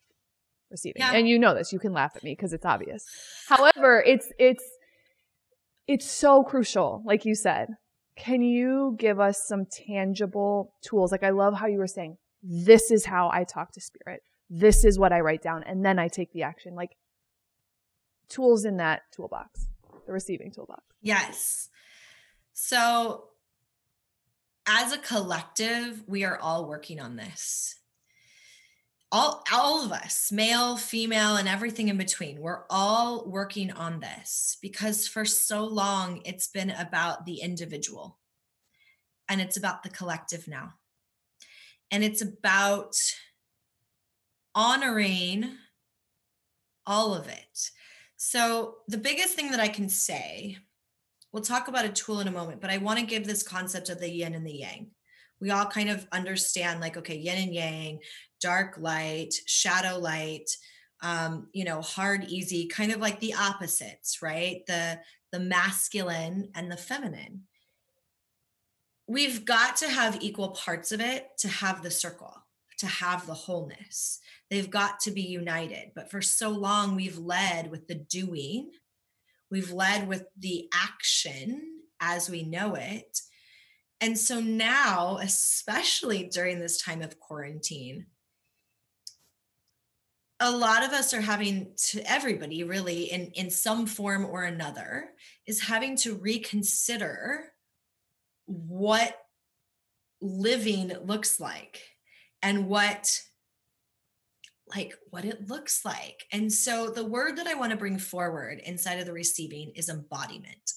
[0.71, 1.01] Receiving.
[1.01, 1.13] Yeah.
[1.15, 1.73] And you know this.
[1.73, 3.05] You can laugh at me because it's obvious.
[3.49, 4.65] However, it's it's
[5.89, 7.69] it's so crucial, like you said.
[8.17, 11.11] Can you give us some tangible tools?
[11.11, 14.23] Like I love how you were saying, this is how I talk to spirit.
[14.49, 16.75] This is what I write down and then I take the action.
[16.75, 16.97] Like
[18.29, 19.69] tools in that toolbox,
[20.07, 20.83] the receiving toolbox.
[21.03, 21.71] Yes.
[22.53, 23.25] So
[24.67, 27.77] as a collective, we are all working on this.
[29.13, 34.57] All, all of us, male, female, and everything in between, we're all working on this
[34.63, 38.21] because for so long it's been about the individual
[39.29, 40.75] and it's about the collective now.
[41.91, 42.95] And it's about
[44.55, 45.57] honoring
[46.87, 47.71] all of it.
[48.17, 50.59] So, the biggest thing that I can say
[51.33, 53.89] We'll talk about a tool in a moment, but I want to give this concept
[53.89, 54.91] of the yin and the yang.
[55.41, 58.01] We all kind of understand like, okay, yin and yang,
[58.41, 60.51] dark light, shadow light,
[61.03, 64.63] um, you know, hard, easy, kind of like the opposites, right?
[64.67, 65.01] The
[65.33, 67.43] the masculine and the feminine.
[69.07, 72.35] We've got to have equal parts of it to have the circle,
[72.79, 74.21] to have the wholeness.
[74.51, 75.93] They've got to be united.
[75.95, 78.71] But for so long, we've led with the doing
[79.51, 83.21] We've led with the action as we know it.
[84.01, 88.07] And so now, especially during this time of quarantine,
[90.41, 95.11] a lot of us are having to everybody really in in some form or another
[95.47, 97.53] is having to reconsider
[98.47, 99.15] what
[100.23, 101.83] living looks like
[102.43, 103.21] and what
[104.75, 106.25] like what it looks like.
[106.33, 109.89] And so the word that I want to bring forward inside of the receiving is
[109.89, 110.73] embodiment.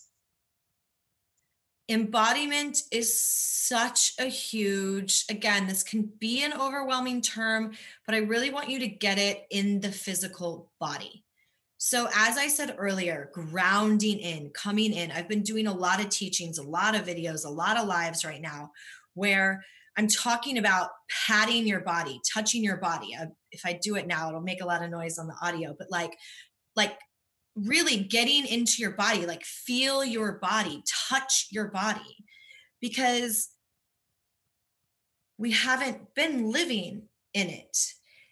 [1.90, 7.74] Embodiment is such a huge, again, this can be an overwhelming term,
[8.06, 11.26] but I really want you to get it in the physical body.
[11.78, 16.08] So, as I said earlier, grounding in, coming in, I've been doing a lot of
[16.08, 18.72] teachings, a lot of videos, a lot of lives right now
[19.16, 19.66] where
[19.98, 20.90] I'm talking about
[21.28, 23.16] patting your body, touching your body.
[23.20, 25.76] I, if I do it now, it'll make a lot of noise on the audio,
[25.78, 26.18] but like,
[26.76, 26.98] like
[27.56, 32.26] really getting into your body, like feel your body, touch your body,
[32.82, 33.50] because
[35.38, 37.04] we haven't been living
[37.34, 37.78] in it.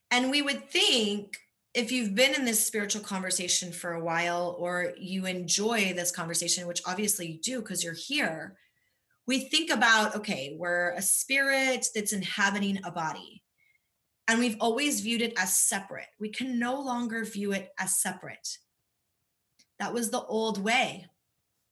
[0.09, 1.37] And we would think
[1.73, 6.67] if you've been in this spiritual conversation for a while or you enjoy this conversation,
[6.67, 8.57] which obviously you do because you're here,
[9.27, 13.43] we think about okay, we're a spirit that's inhabiting a body.
[14.27, 16.07] And we've always viewed it as separate.
[16.19, 18.57] We can no longer view it as separate.
[19.79, 21.07] That was the old way.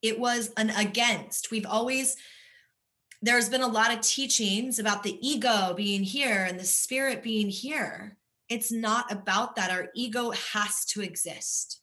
[0.02, 1.52] It was an against.
[1.52, 2.18] We've always,
[3.22, 7.50] there's been a lot of teachings about the ego being here and the spirit being
[7.50, 8.18] here.
[8.50, 9.72] It's not about that.
[9.72, 11.82] Our ego has to exist.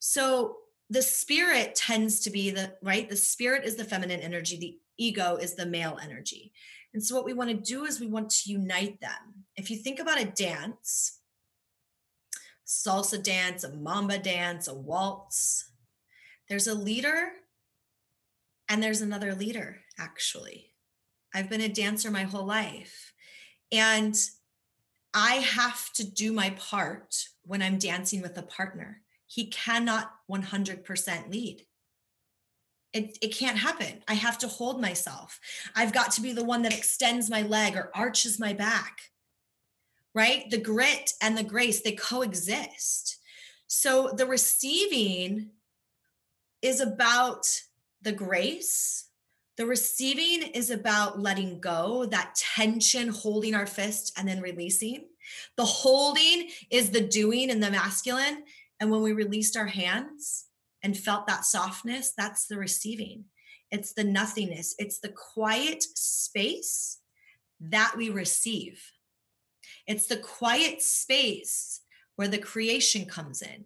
[0.00, 0.56] So
[0.90, 3.08] the spirit tends to be the right?
[3.08, 6.52] The spirit is the feminine energy the ego is the male energy.
[6.94, 9.44] And so what we want to do is we want to unite them.
[9.56, 11.18] If you think about a dance
[12.68, 15.72] salsa dance a mambo dance a waltz
[16.50, 17.30] there's a leader
[18.68, 20.72] and there's another leader actually.
[21.34, 23.12] I've been a dancer my whole life
[23.72, 24.14] and
[25.14, 31.30] i have to do my part when i'm dancing with a partner he cannot 100%
[31.30, 31.62] lead.
[32.94, 34.02] It, it can't happen.
[34.08, 35.38] I have to hold myself.
[35.76, 38.98] I've got to be the one that extends my leg or arches my back,
[40.14, 40.50] right?
[40.50, 43.18] The grit and the grace, they coexist.
[43.66, 45.50] So the receiving
[46.62, 47.46] is about
[48.00, 49.08] the grace.
[49.58, 55.04] The receiving is about letting go, that tension, holding our fist and then releasing.
[55.56, 58.44] The holding is the doing in the masculine,
[58.80, 60.46] and when we released our hands
[60.82, 63.24] and felt that softness, that's the receiving.
[63.70, 66.98] It's the nothingness, it's the quiet space
[67.60, 68.82] that we receive.
[69.86, 71.80] It's the quiet space
[72.16, 73.64] where the creation comes in.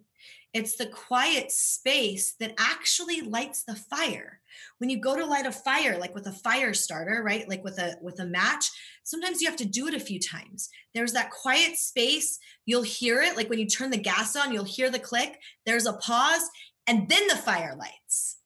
[0.53, 4.41] It's the quiet space that actually lights the fire.
[4.77, 7.47] When you go to light a fire, like with a fire starter, right?
[7.47, 8.65] Like with a with a match,
[9.03, 10.69] sometimes you have to do it a few times.
[10.93, 12.39] There's that quiet space.
[12.65, 13.37] You'll hear it.
[13.37, 15.39] Like when you turn the gas on, you'll hear the click.
[15.65, 16.49] There's a pause,
[16.87, 18.37] and then the fire lights.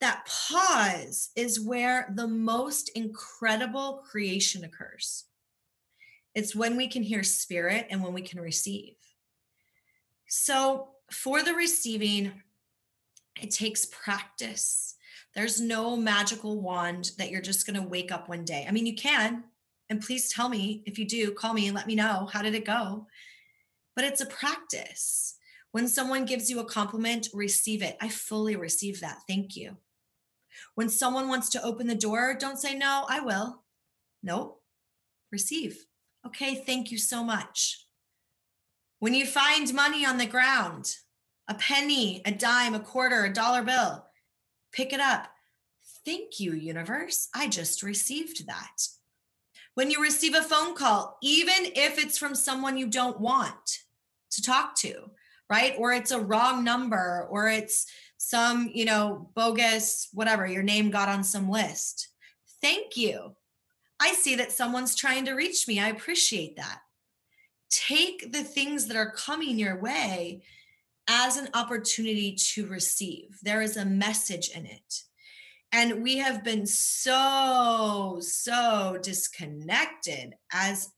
[0.00, 5.24] That pause is where the most incredible creation occurs.
[6.34, 8.94] It's when we can hear spirit and when we can receive.
[10.28, 12.32] So, for the receiving,
[13.40, 14.94] it takes practice.
[15.38, 18.66] There's no magical wand that you're just going to wake up one day.
[18.68, 19.44] I mean, you can,
[19.88, 22.56] and please tell me if you do, call me and let me know how did
[22.56, 23.06] it go.
[23.94, 25.36] But it's a practice.
[25.70, 27.96] When someone gives you a compliment, receive it.
[28.00, 29.18] I fully receive that.
[29.28, 29.76] Thank you.
[30.74, 33.62] When someone wants to open the door, don't say no, I will.
[34.24, 34.60] Nope.
[35.30, 35.86] Receive.
[36.26, 37.86] Okay, thank you so much.
[38.98, 40.96] When you find money on the ground,
[41.46, 44.07] a penny, a dime, a quarter, a dollar bill,
[44.72, 45.28] pick it up.
[46.04, 47.28] Thank you, universe.
[47.34, 48.88] I just received that.
[49.74, 53.78] When you receive a phone call, even if it's from someone you don't want
[54.32, 55.10] to talk to,
[55.50, 55.74] right?
[55.78, 61.08] Or it's a wrong number, or it's some, you know, bogus, whatever, your name got
[61.08, 62.08] on some list.
[62.60, 63.36] Thank you.
[64.00, 65.78] I see that someone's trying to reach me.
[65.78, 66.80] I appreciate that
[67.70, 70.42] take the things that are coming your way
[71.08, 73.38] as an opportunity to receive.
[73.42, 75.02] There is a message in it.
[75.72, 80.90] And we have been so, so disconnected as,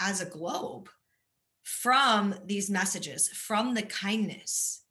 [0.00, 0.88] as a globe
[1.62, 4.84] from these messages, from the kindness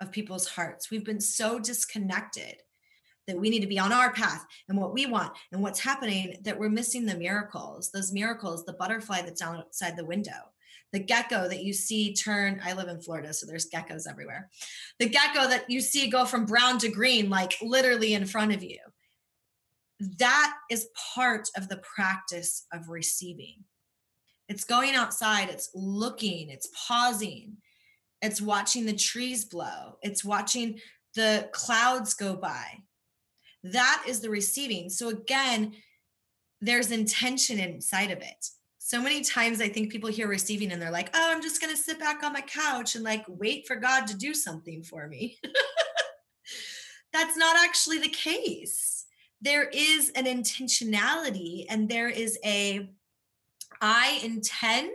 [0.00, 0.90] of people's hearts.
[0.90, 2.56] We've been so disconnected
[3.26, 6.36] that we need to be on our path and what we want and what's happening
[6.42, 10.32] that we're missing the miracles those miracles the butterfly that's outside the window
[10.94, 14.48] the gecko that you see turn i live in florida so there's geckos everywhere
[14.98, 18.62] the gecko that you see go from brown to green like literally in front of
[18.62, 18.78] you
[20.18, 23.64] that is part of the practice of receiving
[24.48, 27.58] it's going outside it's looking it's pausing
[28.22, 30.78] it's watching the trees blow it's watching
[31.14, 32.82] the clouds go by
[33.64, 34.90] That is the receiving.
[34.90, 35.72] So again,
[36.60, 38.46] there's intention inside of it.
[38.86, 41.74] So many times I think people hear receiving and they're like, oh, I'm just going
[41.74, 45.08] to sit back on my couch and like wait for God to do something for
[45.08, 45.38] me.
[47.14, 49.06] That's not actually the case.
[49.40, 52.90] There is an intentionality and there is a,
[53.80, 54.90] I intend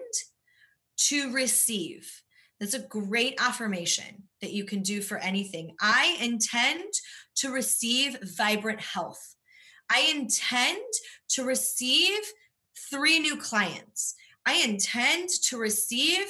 [1.08, 2.22] to receive.
[2.60, 5.76] That's a great affirmation that you can do for anything.
[5.82, 6.94] I intend
[7.38, 9.36] to receive vibrant health.
[9.90, 10.84] I intend
[11.30, 12.20] to receive
[12.90, 14.16] three new clients.
[14.46, 16.26] I intend to receive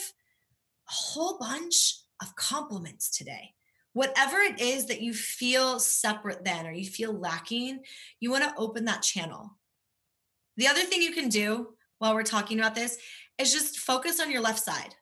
[0.90, 3.54] a whole bunch of compliments today.
[3.94, 7.82] Whatever it is that you feel separate then or you feel lacking,
[8.20, 9.58] you want to open that channel.
[10.58, 12.98] The other thing you can do while we're talking about this
[13.38, 14.96] is just focus on your left side.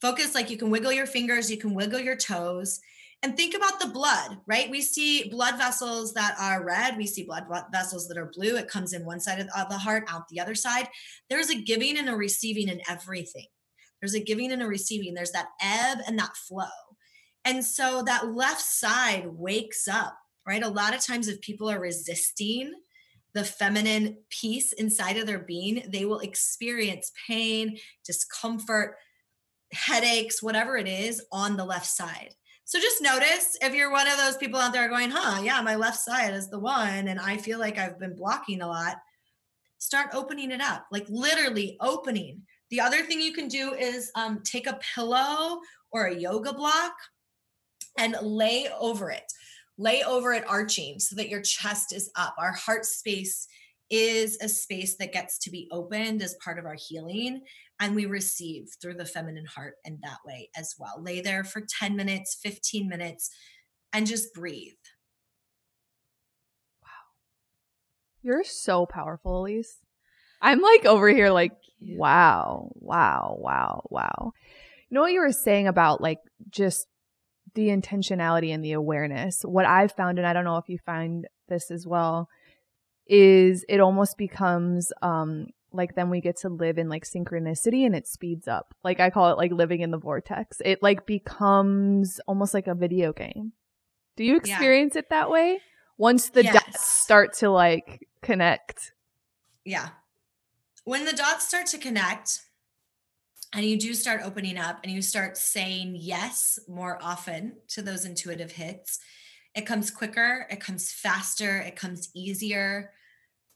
[0.00, 2.80] Focus like you can wiggle your fingers, you can wiggle your toes,
[3.22, 4.70] and think about the blood, right?
[4.70, 8.56] We see blood vessels that are red, we see blood vessels that are blue.
[8.56, 10.88] It comes in one side of the heart, out the other side.
[11.28, 13.46] There's a giving and a receiving in everything.
[14.00, 15.14] There's a giving and a receiving.
[15.14, 16.66] There's that ebb and that flow.
[17.44, 20.62] And so that left side wakes up, right?
[20.62, 22.72] A lot of times, if people are resisting
[23.34, 28.96] the feminine piece inside of their being, they will experience pain, discomfort,
[29.72, 32.34] headaches, whatever it is on the left side.
[32.66, 35.76] So just notice if you're one of those people out there going, huh, yeah, my
[35.76, 38.96] left side is the one, and I feel like I've been blocking a lot,
[39.78, 42.42] start opening it up, like literally opening.
[42.70, 45.60] The other thing you can do is um, take a pillow
[45.92, 46.94] or a yoga block
[47.98, 49.32] and lay over it.
[49.78, 52.34] Lay over it arching so that your chest is up.
[52.36, 53.46] Our heart space
[53.90, 57.42] is a space that gets to be opened as part of our healing
[57.80, 61.02] and we receive through the feminine heart in that way as well.
[61.02, 63.30] Lay there for 10 minutes, 15 minutes,
[63.92, 64.72] and just breathe.
[66.82, 66.88] Wow.
[68.22, 69.78] You're so powerful, Elise.
[70.40, 74.32] I'm like over here, like, wow, wow, wow, wow.
[74.88, 76.18] You know what you were saying about like
[76.50, 76.86] just
[77.54, 79.42] the intentionality and the awareness?
[79.42, 82.28] What I've found, and I don't know if you find this as well,
[83.06, 87.94] is it almost becomes um like then we get to live in like synchronicity and
[87.94, 88.74] it speeds up.
[88.82, 90.60] Like I call it like living in the vortex.
[90.64, 93.52] It like becomes almost like a video game.
[94.16, 95.00] Do you experience yeah.
[95.00, 95.60] it that way?
[95.98, 96.54] Once the yes.
[96.54, 98.92] dots start to like connect.
[99.64, 99.88] Yeah.
[100.84, 102.40] When the dots start to connect
[103.52, 108.04] and you do start opening up and you start saying yes more often to those
[108.04, 108.98] intuitive hits,
[109.56, 112.92] it comes quicker, it comes faster, it comes easier.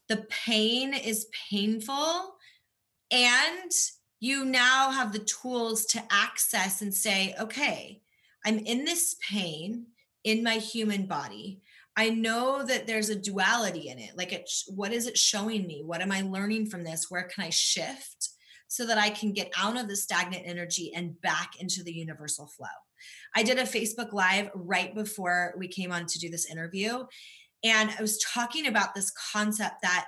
[0.09, 2.34] The pain is painful
[3.12, 3.70] and
[4.18, 8.01] you now have the tools to access and say okay
[8.44, 9.86] i'm in this pain
[10.24, 11.62] in my human body.
[11.96, 14.16] I know that there's a duality in it.
[14.16, 15.82] Like it what is it showing me?
[15.84, 17.11] What am i learning from this?
[17.11, 18.30] Where can i shift
[18.70, 22.46] so that i can get out of the stagnant energy and back into the universal
[22.46, 22.66] flow
[23.36, 27.04] i did a facebook live right before we came on to do this interview
[27.62, 30.06] and I was talking about this concept that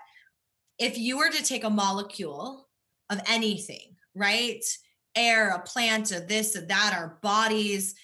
[0.78, 2.68] if you were to take a molecule
[3.10, 4.64] of anything, right?
[5.14, 7.94] Air, a plant, a this, a that, our bodies,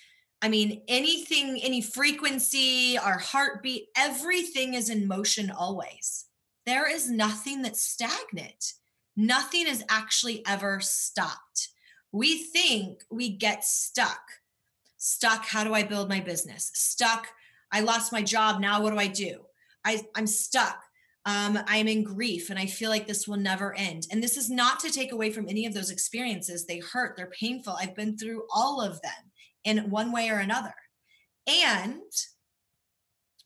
[0.43, 6.27] I mean, anything, any frequency, our heartbeat, everything is in motion always.
[6.67, 8.75] There is nothing that's stagnant.
[9.21, 11.71] Nothing is actually ever stopped.
[12.13, 14.21] We think we get stuck.
[14.97, 16.71] Stuck, how do I build my business?
[16.73, 17.27] Stuck,
[17.73, 18.61] I lost my job.
[18.61, 19.41] Now what do I do?
[19.85, 20.81] I, I'm stuck.
[21.27, 24.07] Um, I'm in grief and I feel like this will never end.
[24.13, 26.65] And this is not to take away from any of those experiences.
[26.65, 27.77] They hurt, they're painful.
[27.77, 29.33] I've been through all of them
[29.65, 30.75] in one way or another.
[31.49, 32.01] And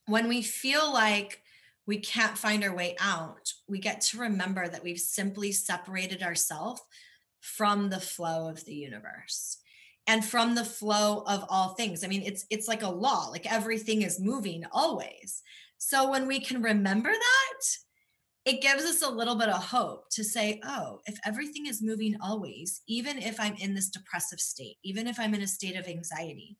[0.06, 1.41] when we feel like
[1.86, 6.80] we can't find our way out, we get to remember that we've simply separated ourselves
[7.40, 9.58] from the flow of the universe
[10.06, 12.04] and from the flow of all things.
[12.04, 15.42] I mean, it's it's like a law, like everything is moving always.
[15.78, 17.66] So when we can remember that,
[18.44, 22.16] it gives us a little bit of hope to say, oh, if everything is moving
[22.20, 25.86] always, even if I'm in this depressive state, even if I'm in a state of
[25.86, 26.56] anxiety,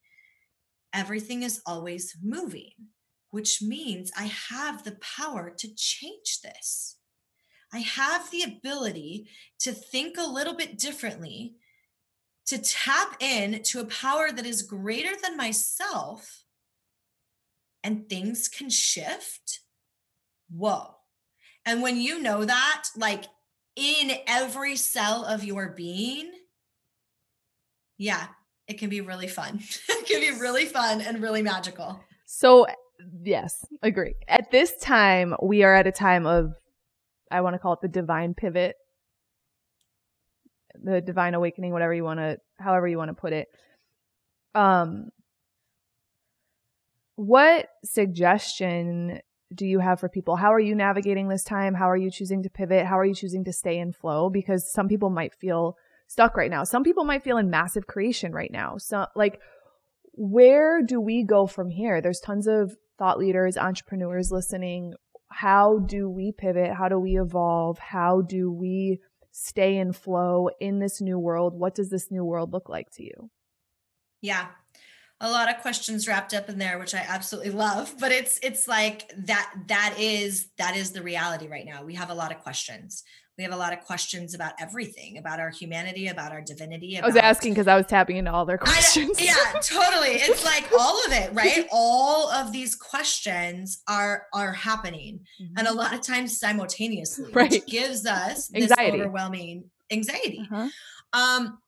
[0.93, 2.73] everything is always moving,
[3.33, 6.99] which means I have the power to change this.
[7.72, 9.26] I have the ability
[9.61, 11.55] to think a little bit differently,
[12.47, 16.45] to tap in to a power that is greater than myself
[17.83, 19.61] and things can shift.
[20.51, 20.97] Whoa.
[21.64, 23.24] And when you know that, like
[23.76, 26.30] in every cell of your being,
[27.97, 28.26] yeah,
[28.68, 29.61] it can be really fun.
[29.89, 31.99] it can be really fun and really magical.
[32.26, 32.66] So
[33.22, 34.14] Yes, agree.
[34.28, 36.53] At this time, we are at a time of,
[37.30, 38.76] I want to call it the divine pivot,
[40.82, 43.48] the divine awakening, whatever you want to, however you want to put it.
[44.55, 45.11] Um,
[47.16, 49.20] what suggestion
[49.55, 50.36] do you have for people?
[50.36, 51.74] How are you navigating this time?
[51.74, 52.86] How are you choosing to pivot?
[52.86, 54.30] How are you choosing to stay in flow?
[54.30, 55.76] Because some people might feel
[56.07, 56.64] stuck right now.
[56.64, 58.76] Some people might feel in massive creation right now.
[58.78, 59.40] So, like,
[60.14, 62.00] where do we go from here?
[62.00, 64.94] There's tons of thought leaders, entrepreneurs listening.
[65.28, 66.72] How do we pivot?
[66.72, 67.76] How do we evolve?
[67.80, 69.00] How do we
[69.32, 71.53] stay in flow in this new world?
[71.53, 73.30] What does this new world look like to you?
[74.20, 74.46] Yeah.
[75.20, 78.68] A lot of questions wrapped up in there which I absolutely love, but it's it's
[78.68, 81.84] like that that is that is the reality right now.
[81.84, 83.03] We have a lot of questions
[83.39, 87.05] we have a lot of questions about everything about our humanity about our divinity about,
[87.05, 90.45] i was asking because i was tapping into all their questions I, yeah totally it's
[90.45, 95.55] like all of it right all of these questions are are happening mm-hmm.
[95.57, 97.51] and a lot of times simultaneously right.
[97.51, 98.99] which gives us anxiety.
[98.99, 100.68] this overwhelming anxiety uh-huh.
[101.12, 101.59] um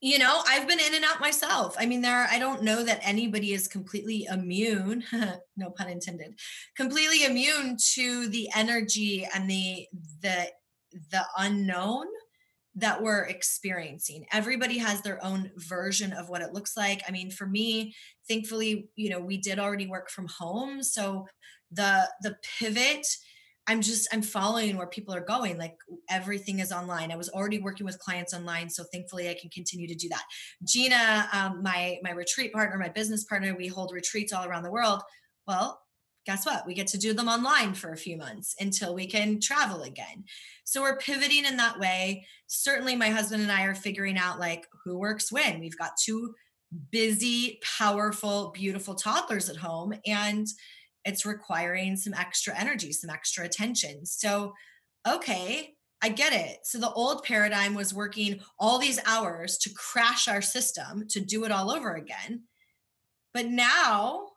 [0.00, 3.00] you know i've been in and out myself i mean there i don't know that
[3.02, 5.02] anybody is completely immune
[5.56, 6.34] no pun intended
[6.76, 9.86] completely immune to the energy and the
[10.20, 10.46] the
[11.10, 12.06] the unknown
[12.76, 14.26] that we're experiencing.
[14.32, 17.02] Everybody has their own version of what it looks like.
[17.06, 17.94] I mean, for me,
[18.28, 21.26] thankfully, you know, we did already work from home, so
[21.70, 23.06] the the pivot
[23.66, 25.56] I'm just I'm following where people are going.
[25.56, 25.76] Like
[26.10, 27.10] everything is online.
[27.10, 30.24] I was already working with clients online, so thankfully I can continue to do that.
[30.64, 34.70] Gina, um, my my retreat partner, my business partner, we hold retreats all around the
[34.70, 35.00] world.
[35.46, 35.80] Well,
[36.26, 36.66] guess what?
[36.66, 40.24] We get to do them online for a few months until we can travel again.
[40.64, 42.26] So we're pivoting in that way.
[42.46, 45.60] Certainly, my husband and I are figuring out like who works when.
[45.60, 46.34] We've got two
[46.90, 50.46] busy, powerful, beautiful toddlers at home, and
[51.04, 54.06] it's requiring some extra energy, some extra attention.
[54.06, 54.54] So,
[55.06, 56.60] okay, I get it.
[56.64, 61.44] So the old paradigm was working all these hours to crash our system to do
[61.44, 62.42] it all over again.
[63.32, 64.28] But now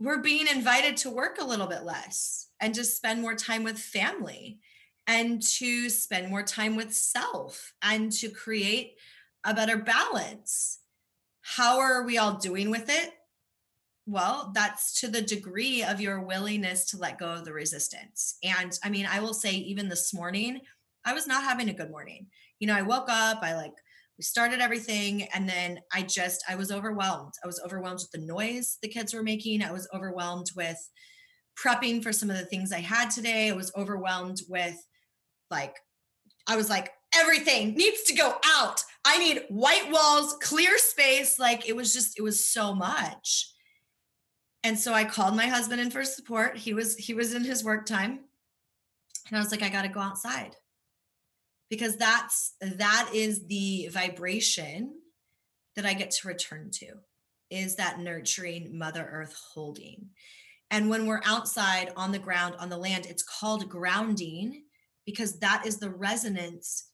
[0.00, 3.78] we're being invited to work a little bit less and just spend more time with
[3.78, 4.58] family
[5.06, 8.94] and to spend more time with self and to create
[9.44, 10.78] a better balance.
[11.42, 13.12] How are we all doing with it?
[14.06, 18.36] Well, that's to the degree of your willingness to let go of the resistance.
[18.42, 20.60] And I mean, I will say, even this morning,
[21.04, 22.26] I was not having a good morning.
[22.58, 23.74] You know, I woke up, I like
[24.18, 27.32] we started everything and then i just i was overwhelmed.
[27.42, 29.62] I was overwhelmed with the noise the kids were making.
[29.62, 30.78] I was overwhelmed with
[31.58, 33.50] prepping for some of the things i had today.
[33.50, 34.76] I was overwhelmed with
[35.50, 35.76] like
[36.48, 38.82] i was like everything needs to go out.
[39.04, 41.38] I need white walls clear space.
[41.38, 43.50] Like it was just it was so much.
[44.62, 46.56] And so i called my husband in for support.
[46.56, 48.20] He was he was in his work time.
[49.28, 50.54] And i was like i got to go outside
[51.74, 54.92] because that's that is the vibration
[55.74, 56.86] that I get to return to
[57.50, 60.10] is that nurturing mother earth holding.
[60.70, 64.62] And when we're outside on the ground on the land it's called grounding
[65.04, 66.90] because that is the resonance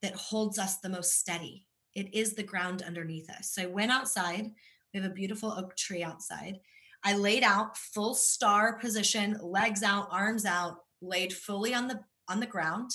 [0.00, 1.66] that holds us the most steady.
[1.94, 3.50] It is the ground underneath us.
[3.52, 4.46] So I went outside.
[4.94, 6.58] We have a beautiful oak tree outside.
[7.04, 12.40] I laid out full star position, legs out, arms out, laid fully on the on
[12.40, 12.92] the ground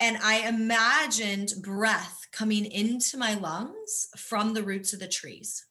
[0.00, 5.64] and I imagined breath coming into my lungs from the roots of the trees.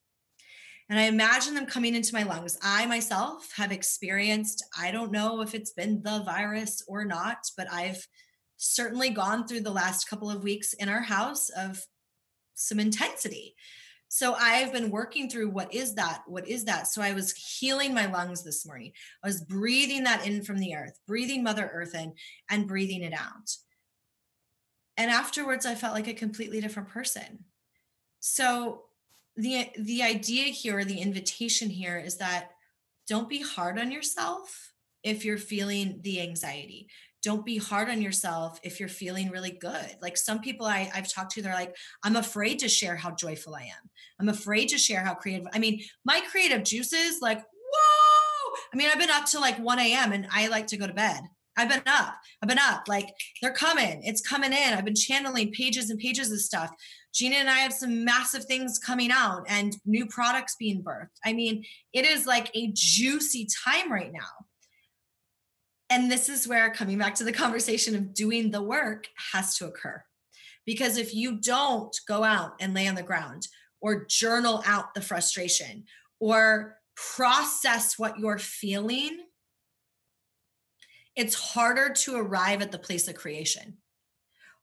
[0.89, 2.57] And I imagine them coming into my lungs.
[2.61, 7.71] I myself have experienced, I don't know if it's been the virus or not, but
[7.71, 8.05] I've
[8.57, 11.82] certainly gone through the last couple of weeks in our house of
[12.55, 13.55] some intensity.
[14.07, 16.21] So I've been working through what is that?
[16.28, 16.88] What is that?
[16.88, 18.91] So I was healing my lungs this morning.
[19.24, 22.13] I was breathing that in from the earth, breathing Mother Earth in
[22.49, 23.49] and breathing it out
[24.97, 27.45] and afterwards i felt like a completely different person.
[28.19, 28.83] So
[29.35, 32.51] the the idea here the invitation here is that
[33.07, 34.73] don't be hard on yourself
[35.03, 36.87] if you're feeling the anxiety.
[37.21, 39.97] Don't be hard on yourself if you're feeling really good.
[40.01, 43.55] Like some people I, i've talked to they're like i'm afraid to share how joyful
[43.55, 43.89] i am.
[44.19, 48.55] I'm afraid to share how creative i mean my creative juices like whoa!
[48.73, 50.93] I mean i've been up to like 1 a.m and i like to go to
[50.93, 51.21] bed
[51.57, 52.15] I've been up.
[52.41, 52.87] I've been up.
[52.87, 53.09] Like
[53.41, 54.01] they're coming.
[54.03, 54.73] It's coming in.
[54.73, 56.71] I've been channeling pages and pages of stuff.
[57.13, 61.09] Gina and I have some massive things coming out and new products being birthed.
[61.23, 64.45] I mean, it is like a juicy time right now.
[65.89, 69.67] And this is where coming back to the conversation of doing the work has to
[69.67, 70.03] occur.
[70.65, 73.47] Because if you don't go out and lay on the ground
[73.79, 75.83] or journal out the frustration
[76.19, 79.19] or process what you're feeling,
[81.16, 83.78] it's harder to arrive at the place of creation.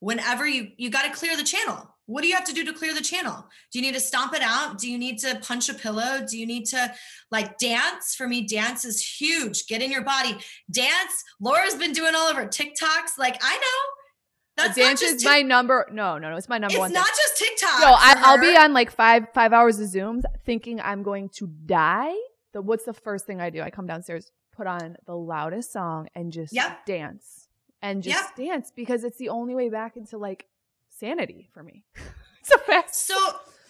[0.00, 1.94] Whenever you you got to clear the channel.
[2.06, 3.46] What do you have to do to clear the channel?
[3.70, 4.78] Do you need to stomp it out?
[4.78, 6.26] Do you need to punch a pillow?
[6.28, 6.92] Do you need to
[7.30, 8.16] like dance?
[8.16, 9.68] For me, dance is huge.
[9.68, 10.36] Get in your body.
[10.72, 11.24] Dance.
[11.40, 13.16] Laura's been doing all of her TikToks.
[13.16, 14.64] Like, I know.
[14.64, 15.86] That's dance is my number.
[15.92, 16.36] No, no, no.
[16.36, 16.90] It's my number it's one.
[16.90, 17.80] It's not just TikTok.
[17.80, 21.46] No, I, will be on like five five hours of Zooms, thinking I'm going to
[21.46, 22.12] die.
[22.52, 23.62] The what's the first thing I do?
[23.62, 26.84] I come downstairs, put on the loudest song, and just yep.
[26.84, 27.48] dance
[27.80, 28.48] and just yep.
[28.48, 30.46] dance because it's the only way back into like
[30.90, 31.84] sanity for me.
[32.42, 32.56] so.
[32.92, 33.16] So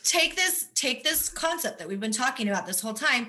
[0.03, 3.29] take this take this concept that we've been talking about this whole time.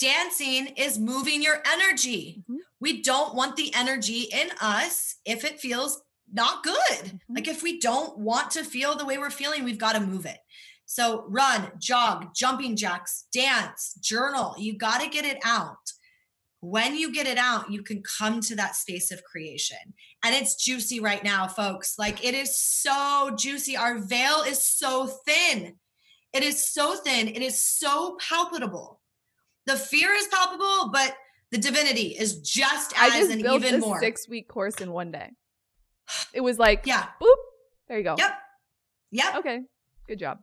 [0.00, 2.42] Dancing is moving your energy.
[2.42, 2.56] Mm-hmm.
[2.80, 6.74] We don't want the energy in us if it feels not good.
[6.90, 7.34] Mm-hmm.
[7.34, 10.26] Like if we don't want to feel the way we're feeling, we've got to move
[10.26, 10.38] it.
[10.84, 14.54] So run, jog, jumping jacks, dance, journal.
[14.58, 15.92] You got to get it out.
[16.60, 19.78] When you get it out, you can come to that space of creation.
[20.24, 21.98] And it's juicy right now, folks.
[21.98, 23.76] Like it is so juicy.
[23.76, 25.76] Our veil is so thin.
[26.32, 27.28] It is so thin.
[27.28, 29.00] It is so palpable.
[29.66, 31.14] The fear is palpable, but
[31.50, 34.00] the divinity is just as I just and built even a more.
[34.00, 35.30] Six week course in one day.
[36.32, 37.34] It was like, yeah, boop.
[37.88, 38.16] There you go.
[38.18, 38.30] Yep.
[39.12, 39.36] Yep.
[39.36, 39.60] Okay.
[40.06, 40.38] Good job.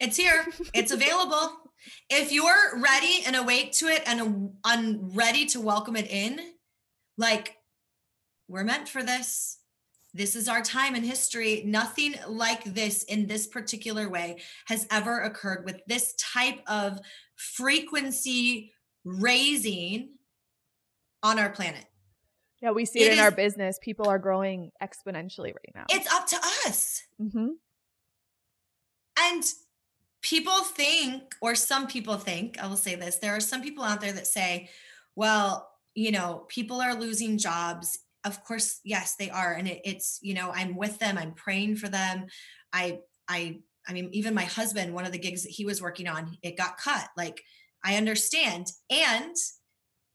[0.00, 0.46] It's here.
[0.74, 1.61] It's available.
[2.08, 6.40] If you're ready and awake to it and un- ready to welcome it in,
[7.16, 7.56] like
[8.48, 9.58] we're meant for this.
[10.14, 11.62] This is our time in history.
[11.64, 17.00] Nothing like this in this particular way has ever occurred with this type of
[17.34, 18.72] frequency
[19.04, 20.10] raising
[21.22, 21.84] on our planet.
[22.60, 23.78] Yeah, we see it, it in is, our business.
[23.82, 25.84] People are growing exponentially right now.
[25.90, 27.02] It's up to us.
[27.20, 27.48] Mm-hmm.
[29.18, 29.44] And
[30.22, 34.00] people think, or some people think, I will say this there are some people out
[34.00, 34.70] there that say,
[35.16, 37.98] well, you know, people are losing jobs.
[38.24, 39.52] Of course, yes, they are.
[39.52, 42.26] And it, it's, you know, I'm with them, I'm praying for them.
[42.72, 46.08] I, I, I mean, even my husband, one of the gigs that he was working
[46.08, 47.08] on, it got cut.
[47.16, 47.42] Like,
[47.84, 48.68] I understand.
[48.88, 49.34] And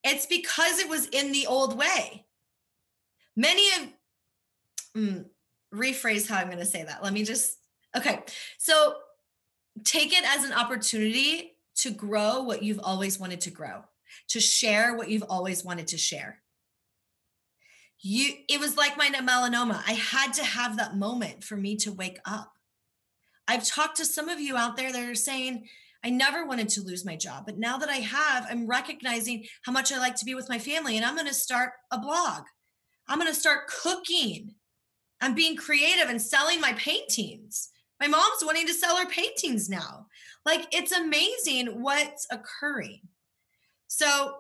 [0.04, 2.28] it's because it was in the old way
[3.38, 3.88] many of
[4.98, 5.26] mm,
[5.74, 7.02] rephrase how I'm going to say that.
[7.02, 7.58] Let me just
[7.96, 8.24] okay.
[8.58, 8.96] So
[9.84, 13.84] take it as an opportunity to grow what you've always wanted to grow,
[14.30, 16.42] to share what you've always wanted to share.
[18.00, 19.82] You it was like my melanoma.
[19.88, 22.54] I had to have that moment for me to wake up.
[23.48, 25.68] I've talked to some of you out there that are saying,
[26.04, 29.72] I never wanted to lose my job, but now that I have, I'm recognizing how
[29.72, 32.44] much I like to be with my family and I'm going to start a blog.
[33.08, 34.56] I'm going to start cooking.
[35.22, 37.70] I'm being creative and selling my paintings.
[38.00, 40.08] My mom's wanting to sell her paintings now.
[40.46, 43.02] Like it's amazing what's occurring.
[43.88, 44.36] So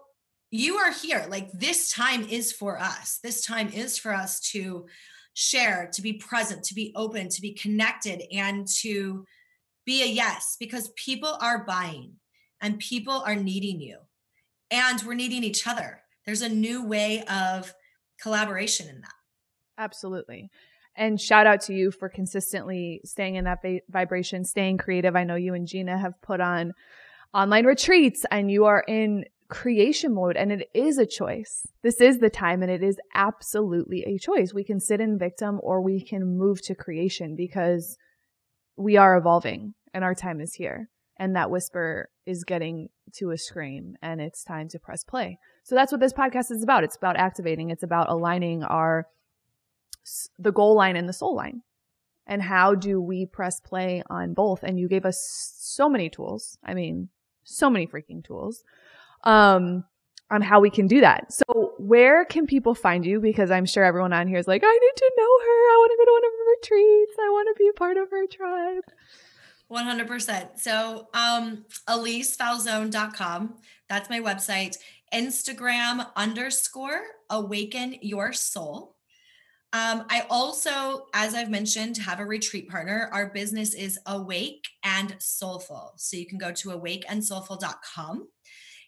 [0.51, 1.25] you are here.
[1.29, 3.19] Like this time is for us.
[3.23, 4.85] This time is for us to
[5.33, 9.25] share, to be present, to be open, to be connected, and to
[9.85, 12.13] be a yes because people are buying
[12.61, 13.97] and people are needing you.
[14.69, 16.01] And we're needing each other.
[16.25, 17.73] There's a new way of
[18.21, 19.13] collaboration in that.
[19.77, 20.49] Absolutely.
[20.97, 25.15] And shout out to you for consistently staying in that va- vibration, staying creative.
[25.15, 26.73] I know you and Gina have put on
[27.33, 31.65] online retreats and you are in creation mode and it is a choice.
[31.83, 34.53] This is the time and it is absolutely a choice.
[34.53, 37.95] We can sit in victim or we can move to creation because
[38.75, 40.89] we are evolving and our time is here.
[41.19, 45.37] And that whisper is getting to a scream and it's time to press play.
[45.63, 46.83] So that's what this podcast is about.
[46.83, 47.69] It's about activating.
[47.69, 49.07] It's about aligning our
[50.39, 51.61] the goal line and the soul line.
[52.25, 54.63] And how do we press play on both?
[54.63, 55.17] And you gave us
[55.59, 56.57] so many tools.
[56.63, 57.09] I mean,
[57.43, 58.63] so many freaking tools.
[59.23, 59.85] Um,
[60.29, 61.31] on how we can do that.
[61.31, 63.19] So where can people find you?
[63.19, 65.59] Because I'm sure everyone on here is like, I need to know her.
[65.71, 67.15] I want to go to one of her retreats.
[67.19, 68.83] I want to be a part of her tribe.
[69.71, 70.59] 100%.
[70.59, 73.55] So um, EliseFalzone.com.
[73.87, 74.77] That's my website.
[75.13, 78.96] Instagram underscore awaken your soul.
[79.73, 83.09] Um, I also, as I've mentioned, have a retreat partner.
[83.11, 85.93] Our business is Awake and Soulful.
[85.97, 88.27] So you can go to awakeandsoulful.com.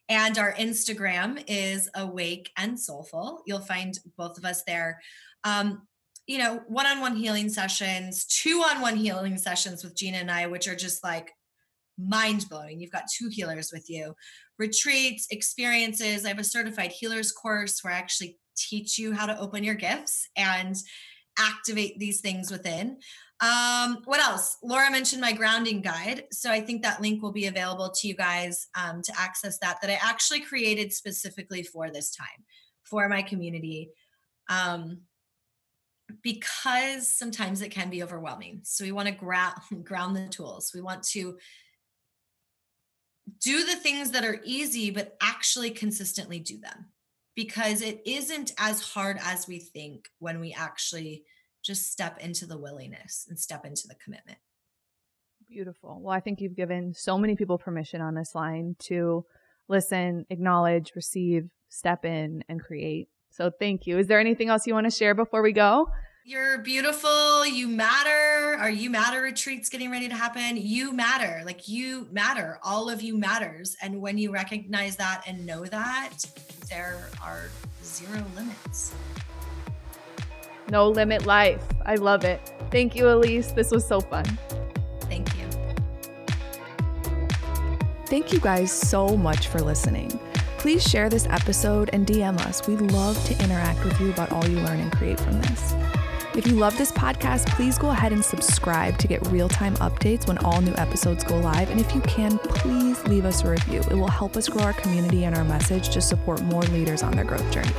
[0.07, 3.43] And our Instagram is Awake and Soulful.
[3.45, 4.99] You'll find both of us there.
[5.43, 5.87] Um,
[6.25, 10.31] you know, one on one healing sessions, two on one healing sessions with Gina and
[10.31, 11.31] I, which are just like
[11.97, 12.79] mind blowing.
[12.79, 14.15] You've got two healers with you
[14.57, 16.25] retreats, experiences.
[16.25, 19.75] I have a certified healers course where I actually teach you how to open your
[19.75, 20.75] gifts and
[21.37, 22.97] activate these things within.
[23.41, 24.57] Um, what else?
[24.61, 26.25] Laura mentioned my grounding guide.
[26.31, 29.77] So I think that link will be available to you guys um, to access that,
[29.81, 32.27] that I actually created specifically for this time,
[32.83, 33.91] for my community.
[34.49, 35.01] Um,
[36.23, 38.61] because sometimes it can be overwhelming.
[38.63, 40.71] So we want to gra- ground the tools.
[40.73, 41.37] We want to
[43.41, 46.87] do the things that are easy, but actually consistently do them
[47.39, 51.23] because it isn't as hard as we think when we actually
[51.63, 54.37] just step into the willingness and step into the commitment.
[55.47, 56.01] Beautiful.
[56.01, 59.23] Well, I think you've given so many people permission on this line to
[59.69, 63.07] listen, acknowledge, receive, step in, and create.
[63.29, 63.97] So thank you.
[63.97, 65.87] Is there anything else you want to share before we go?
[66.25, 67.45] You're beautiful.
[67.47, 68.57] You matter.
[68.59, 70.57] Are you matter retreats getting ready to happen?
[70.57, 71.41] You matter.
[71.45, 72.59] Like you matter.
[72.63, 73.77] All of you matters.
[73.81, 76.25] And when you recognize that and know that,
[76.69, 77.49] there are
[77.83, 78.93] zero limits.
[80.69, 81.63] No limit life.
[81.85, 82.39] I love it.
[82.71, 83.51] Thank you, Elise.
[83.51, 84.25] This was so fun.
[85.01, 85.47] Thank you.
[88.05, 90.19] Thank you guys so much for listening.
[90.59, 92.67] Please share this episode and DM us.
[92.67, 95.73] We'd love to interact with you about all you learn and create from this.
[96.35, 100.27] If you love this podcast, please go ahead and subscribe to get real time updates
[100.27, 101.71] when all new episodes go live.
[101.71, 103.81] And if you can, please leave us a review.
[103.89, 107.13] It will help us grow our community and our message to support more leaders on
[107.13, 107.73] their growth journey.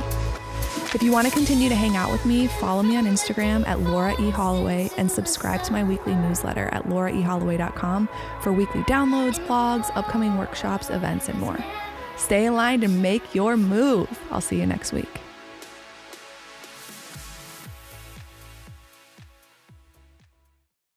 [0.93, 3.79] If you want to continue to hang out with me, follow me on Instagram at
[3.79, 4.29] Laura E.
[4.29, 8.09] Holloway and subscribe to my weekly newsletter at lauraeholloway.com
[8.41, 11.57] for weekly downloads, blogs, upcoming workshops, events, and more.
[12.17, 14.19] Stay aligned and make your move.
[14.29, 15.21] I'll see you next week.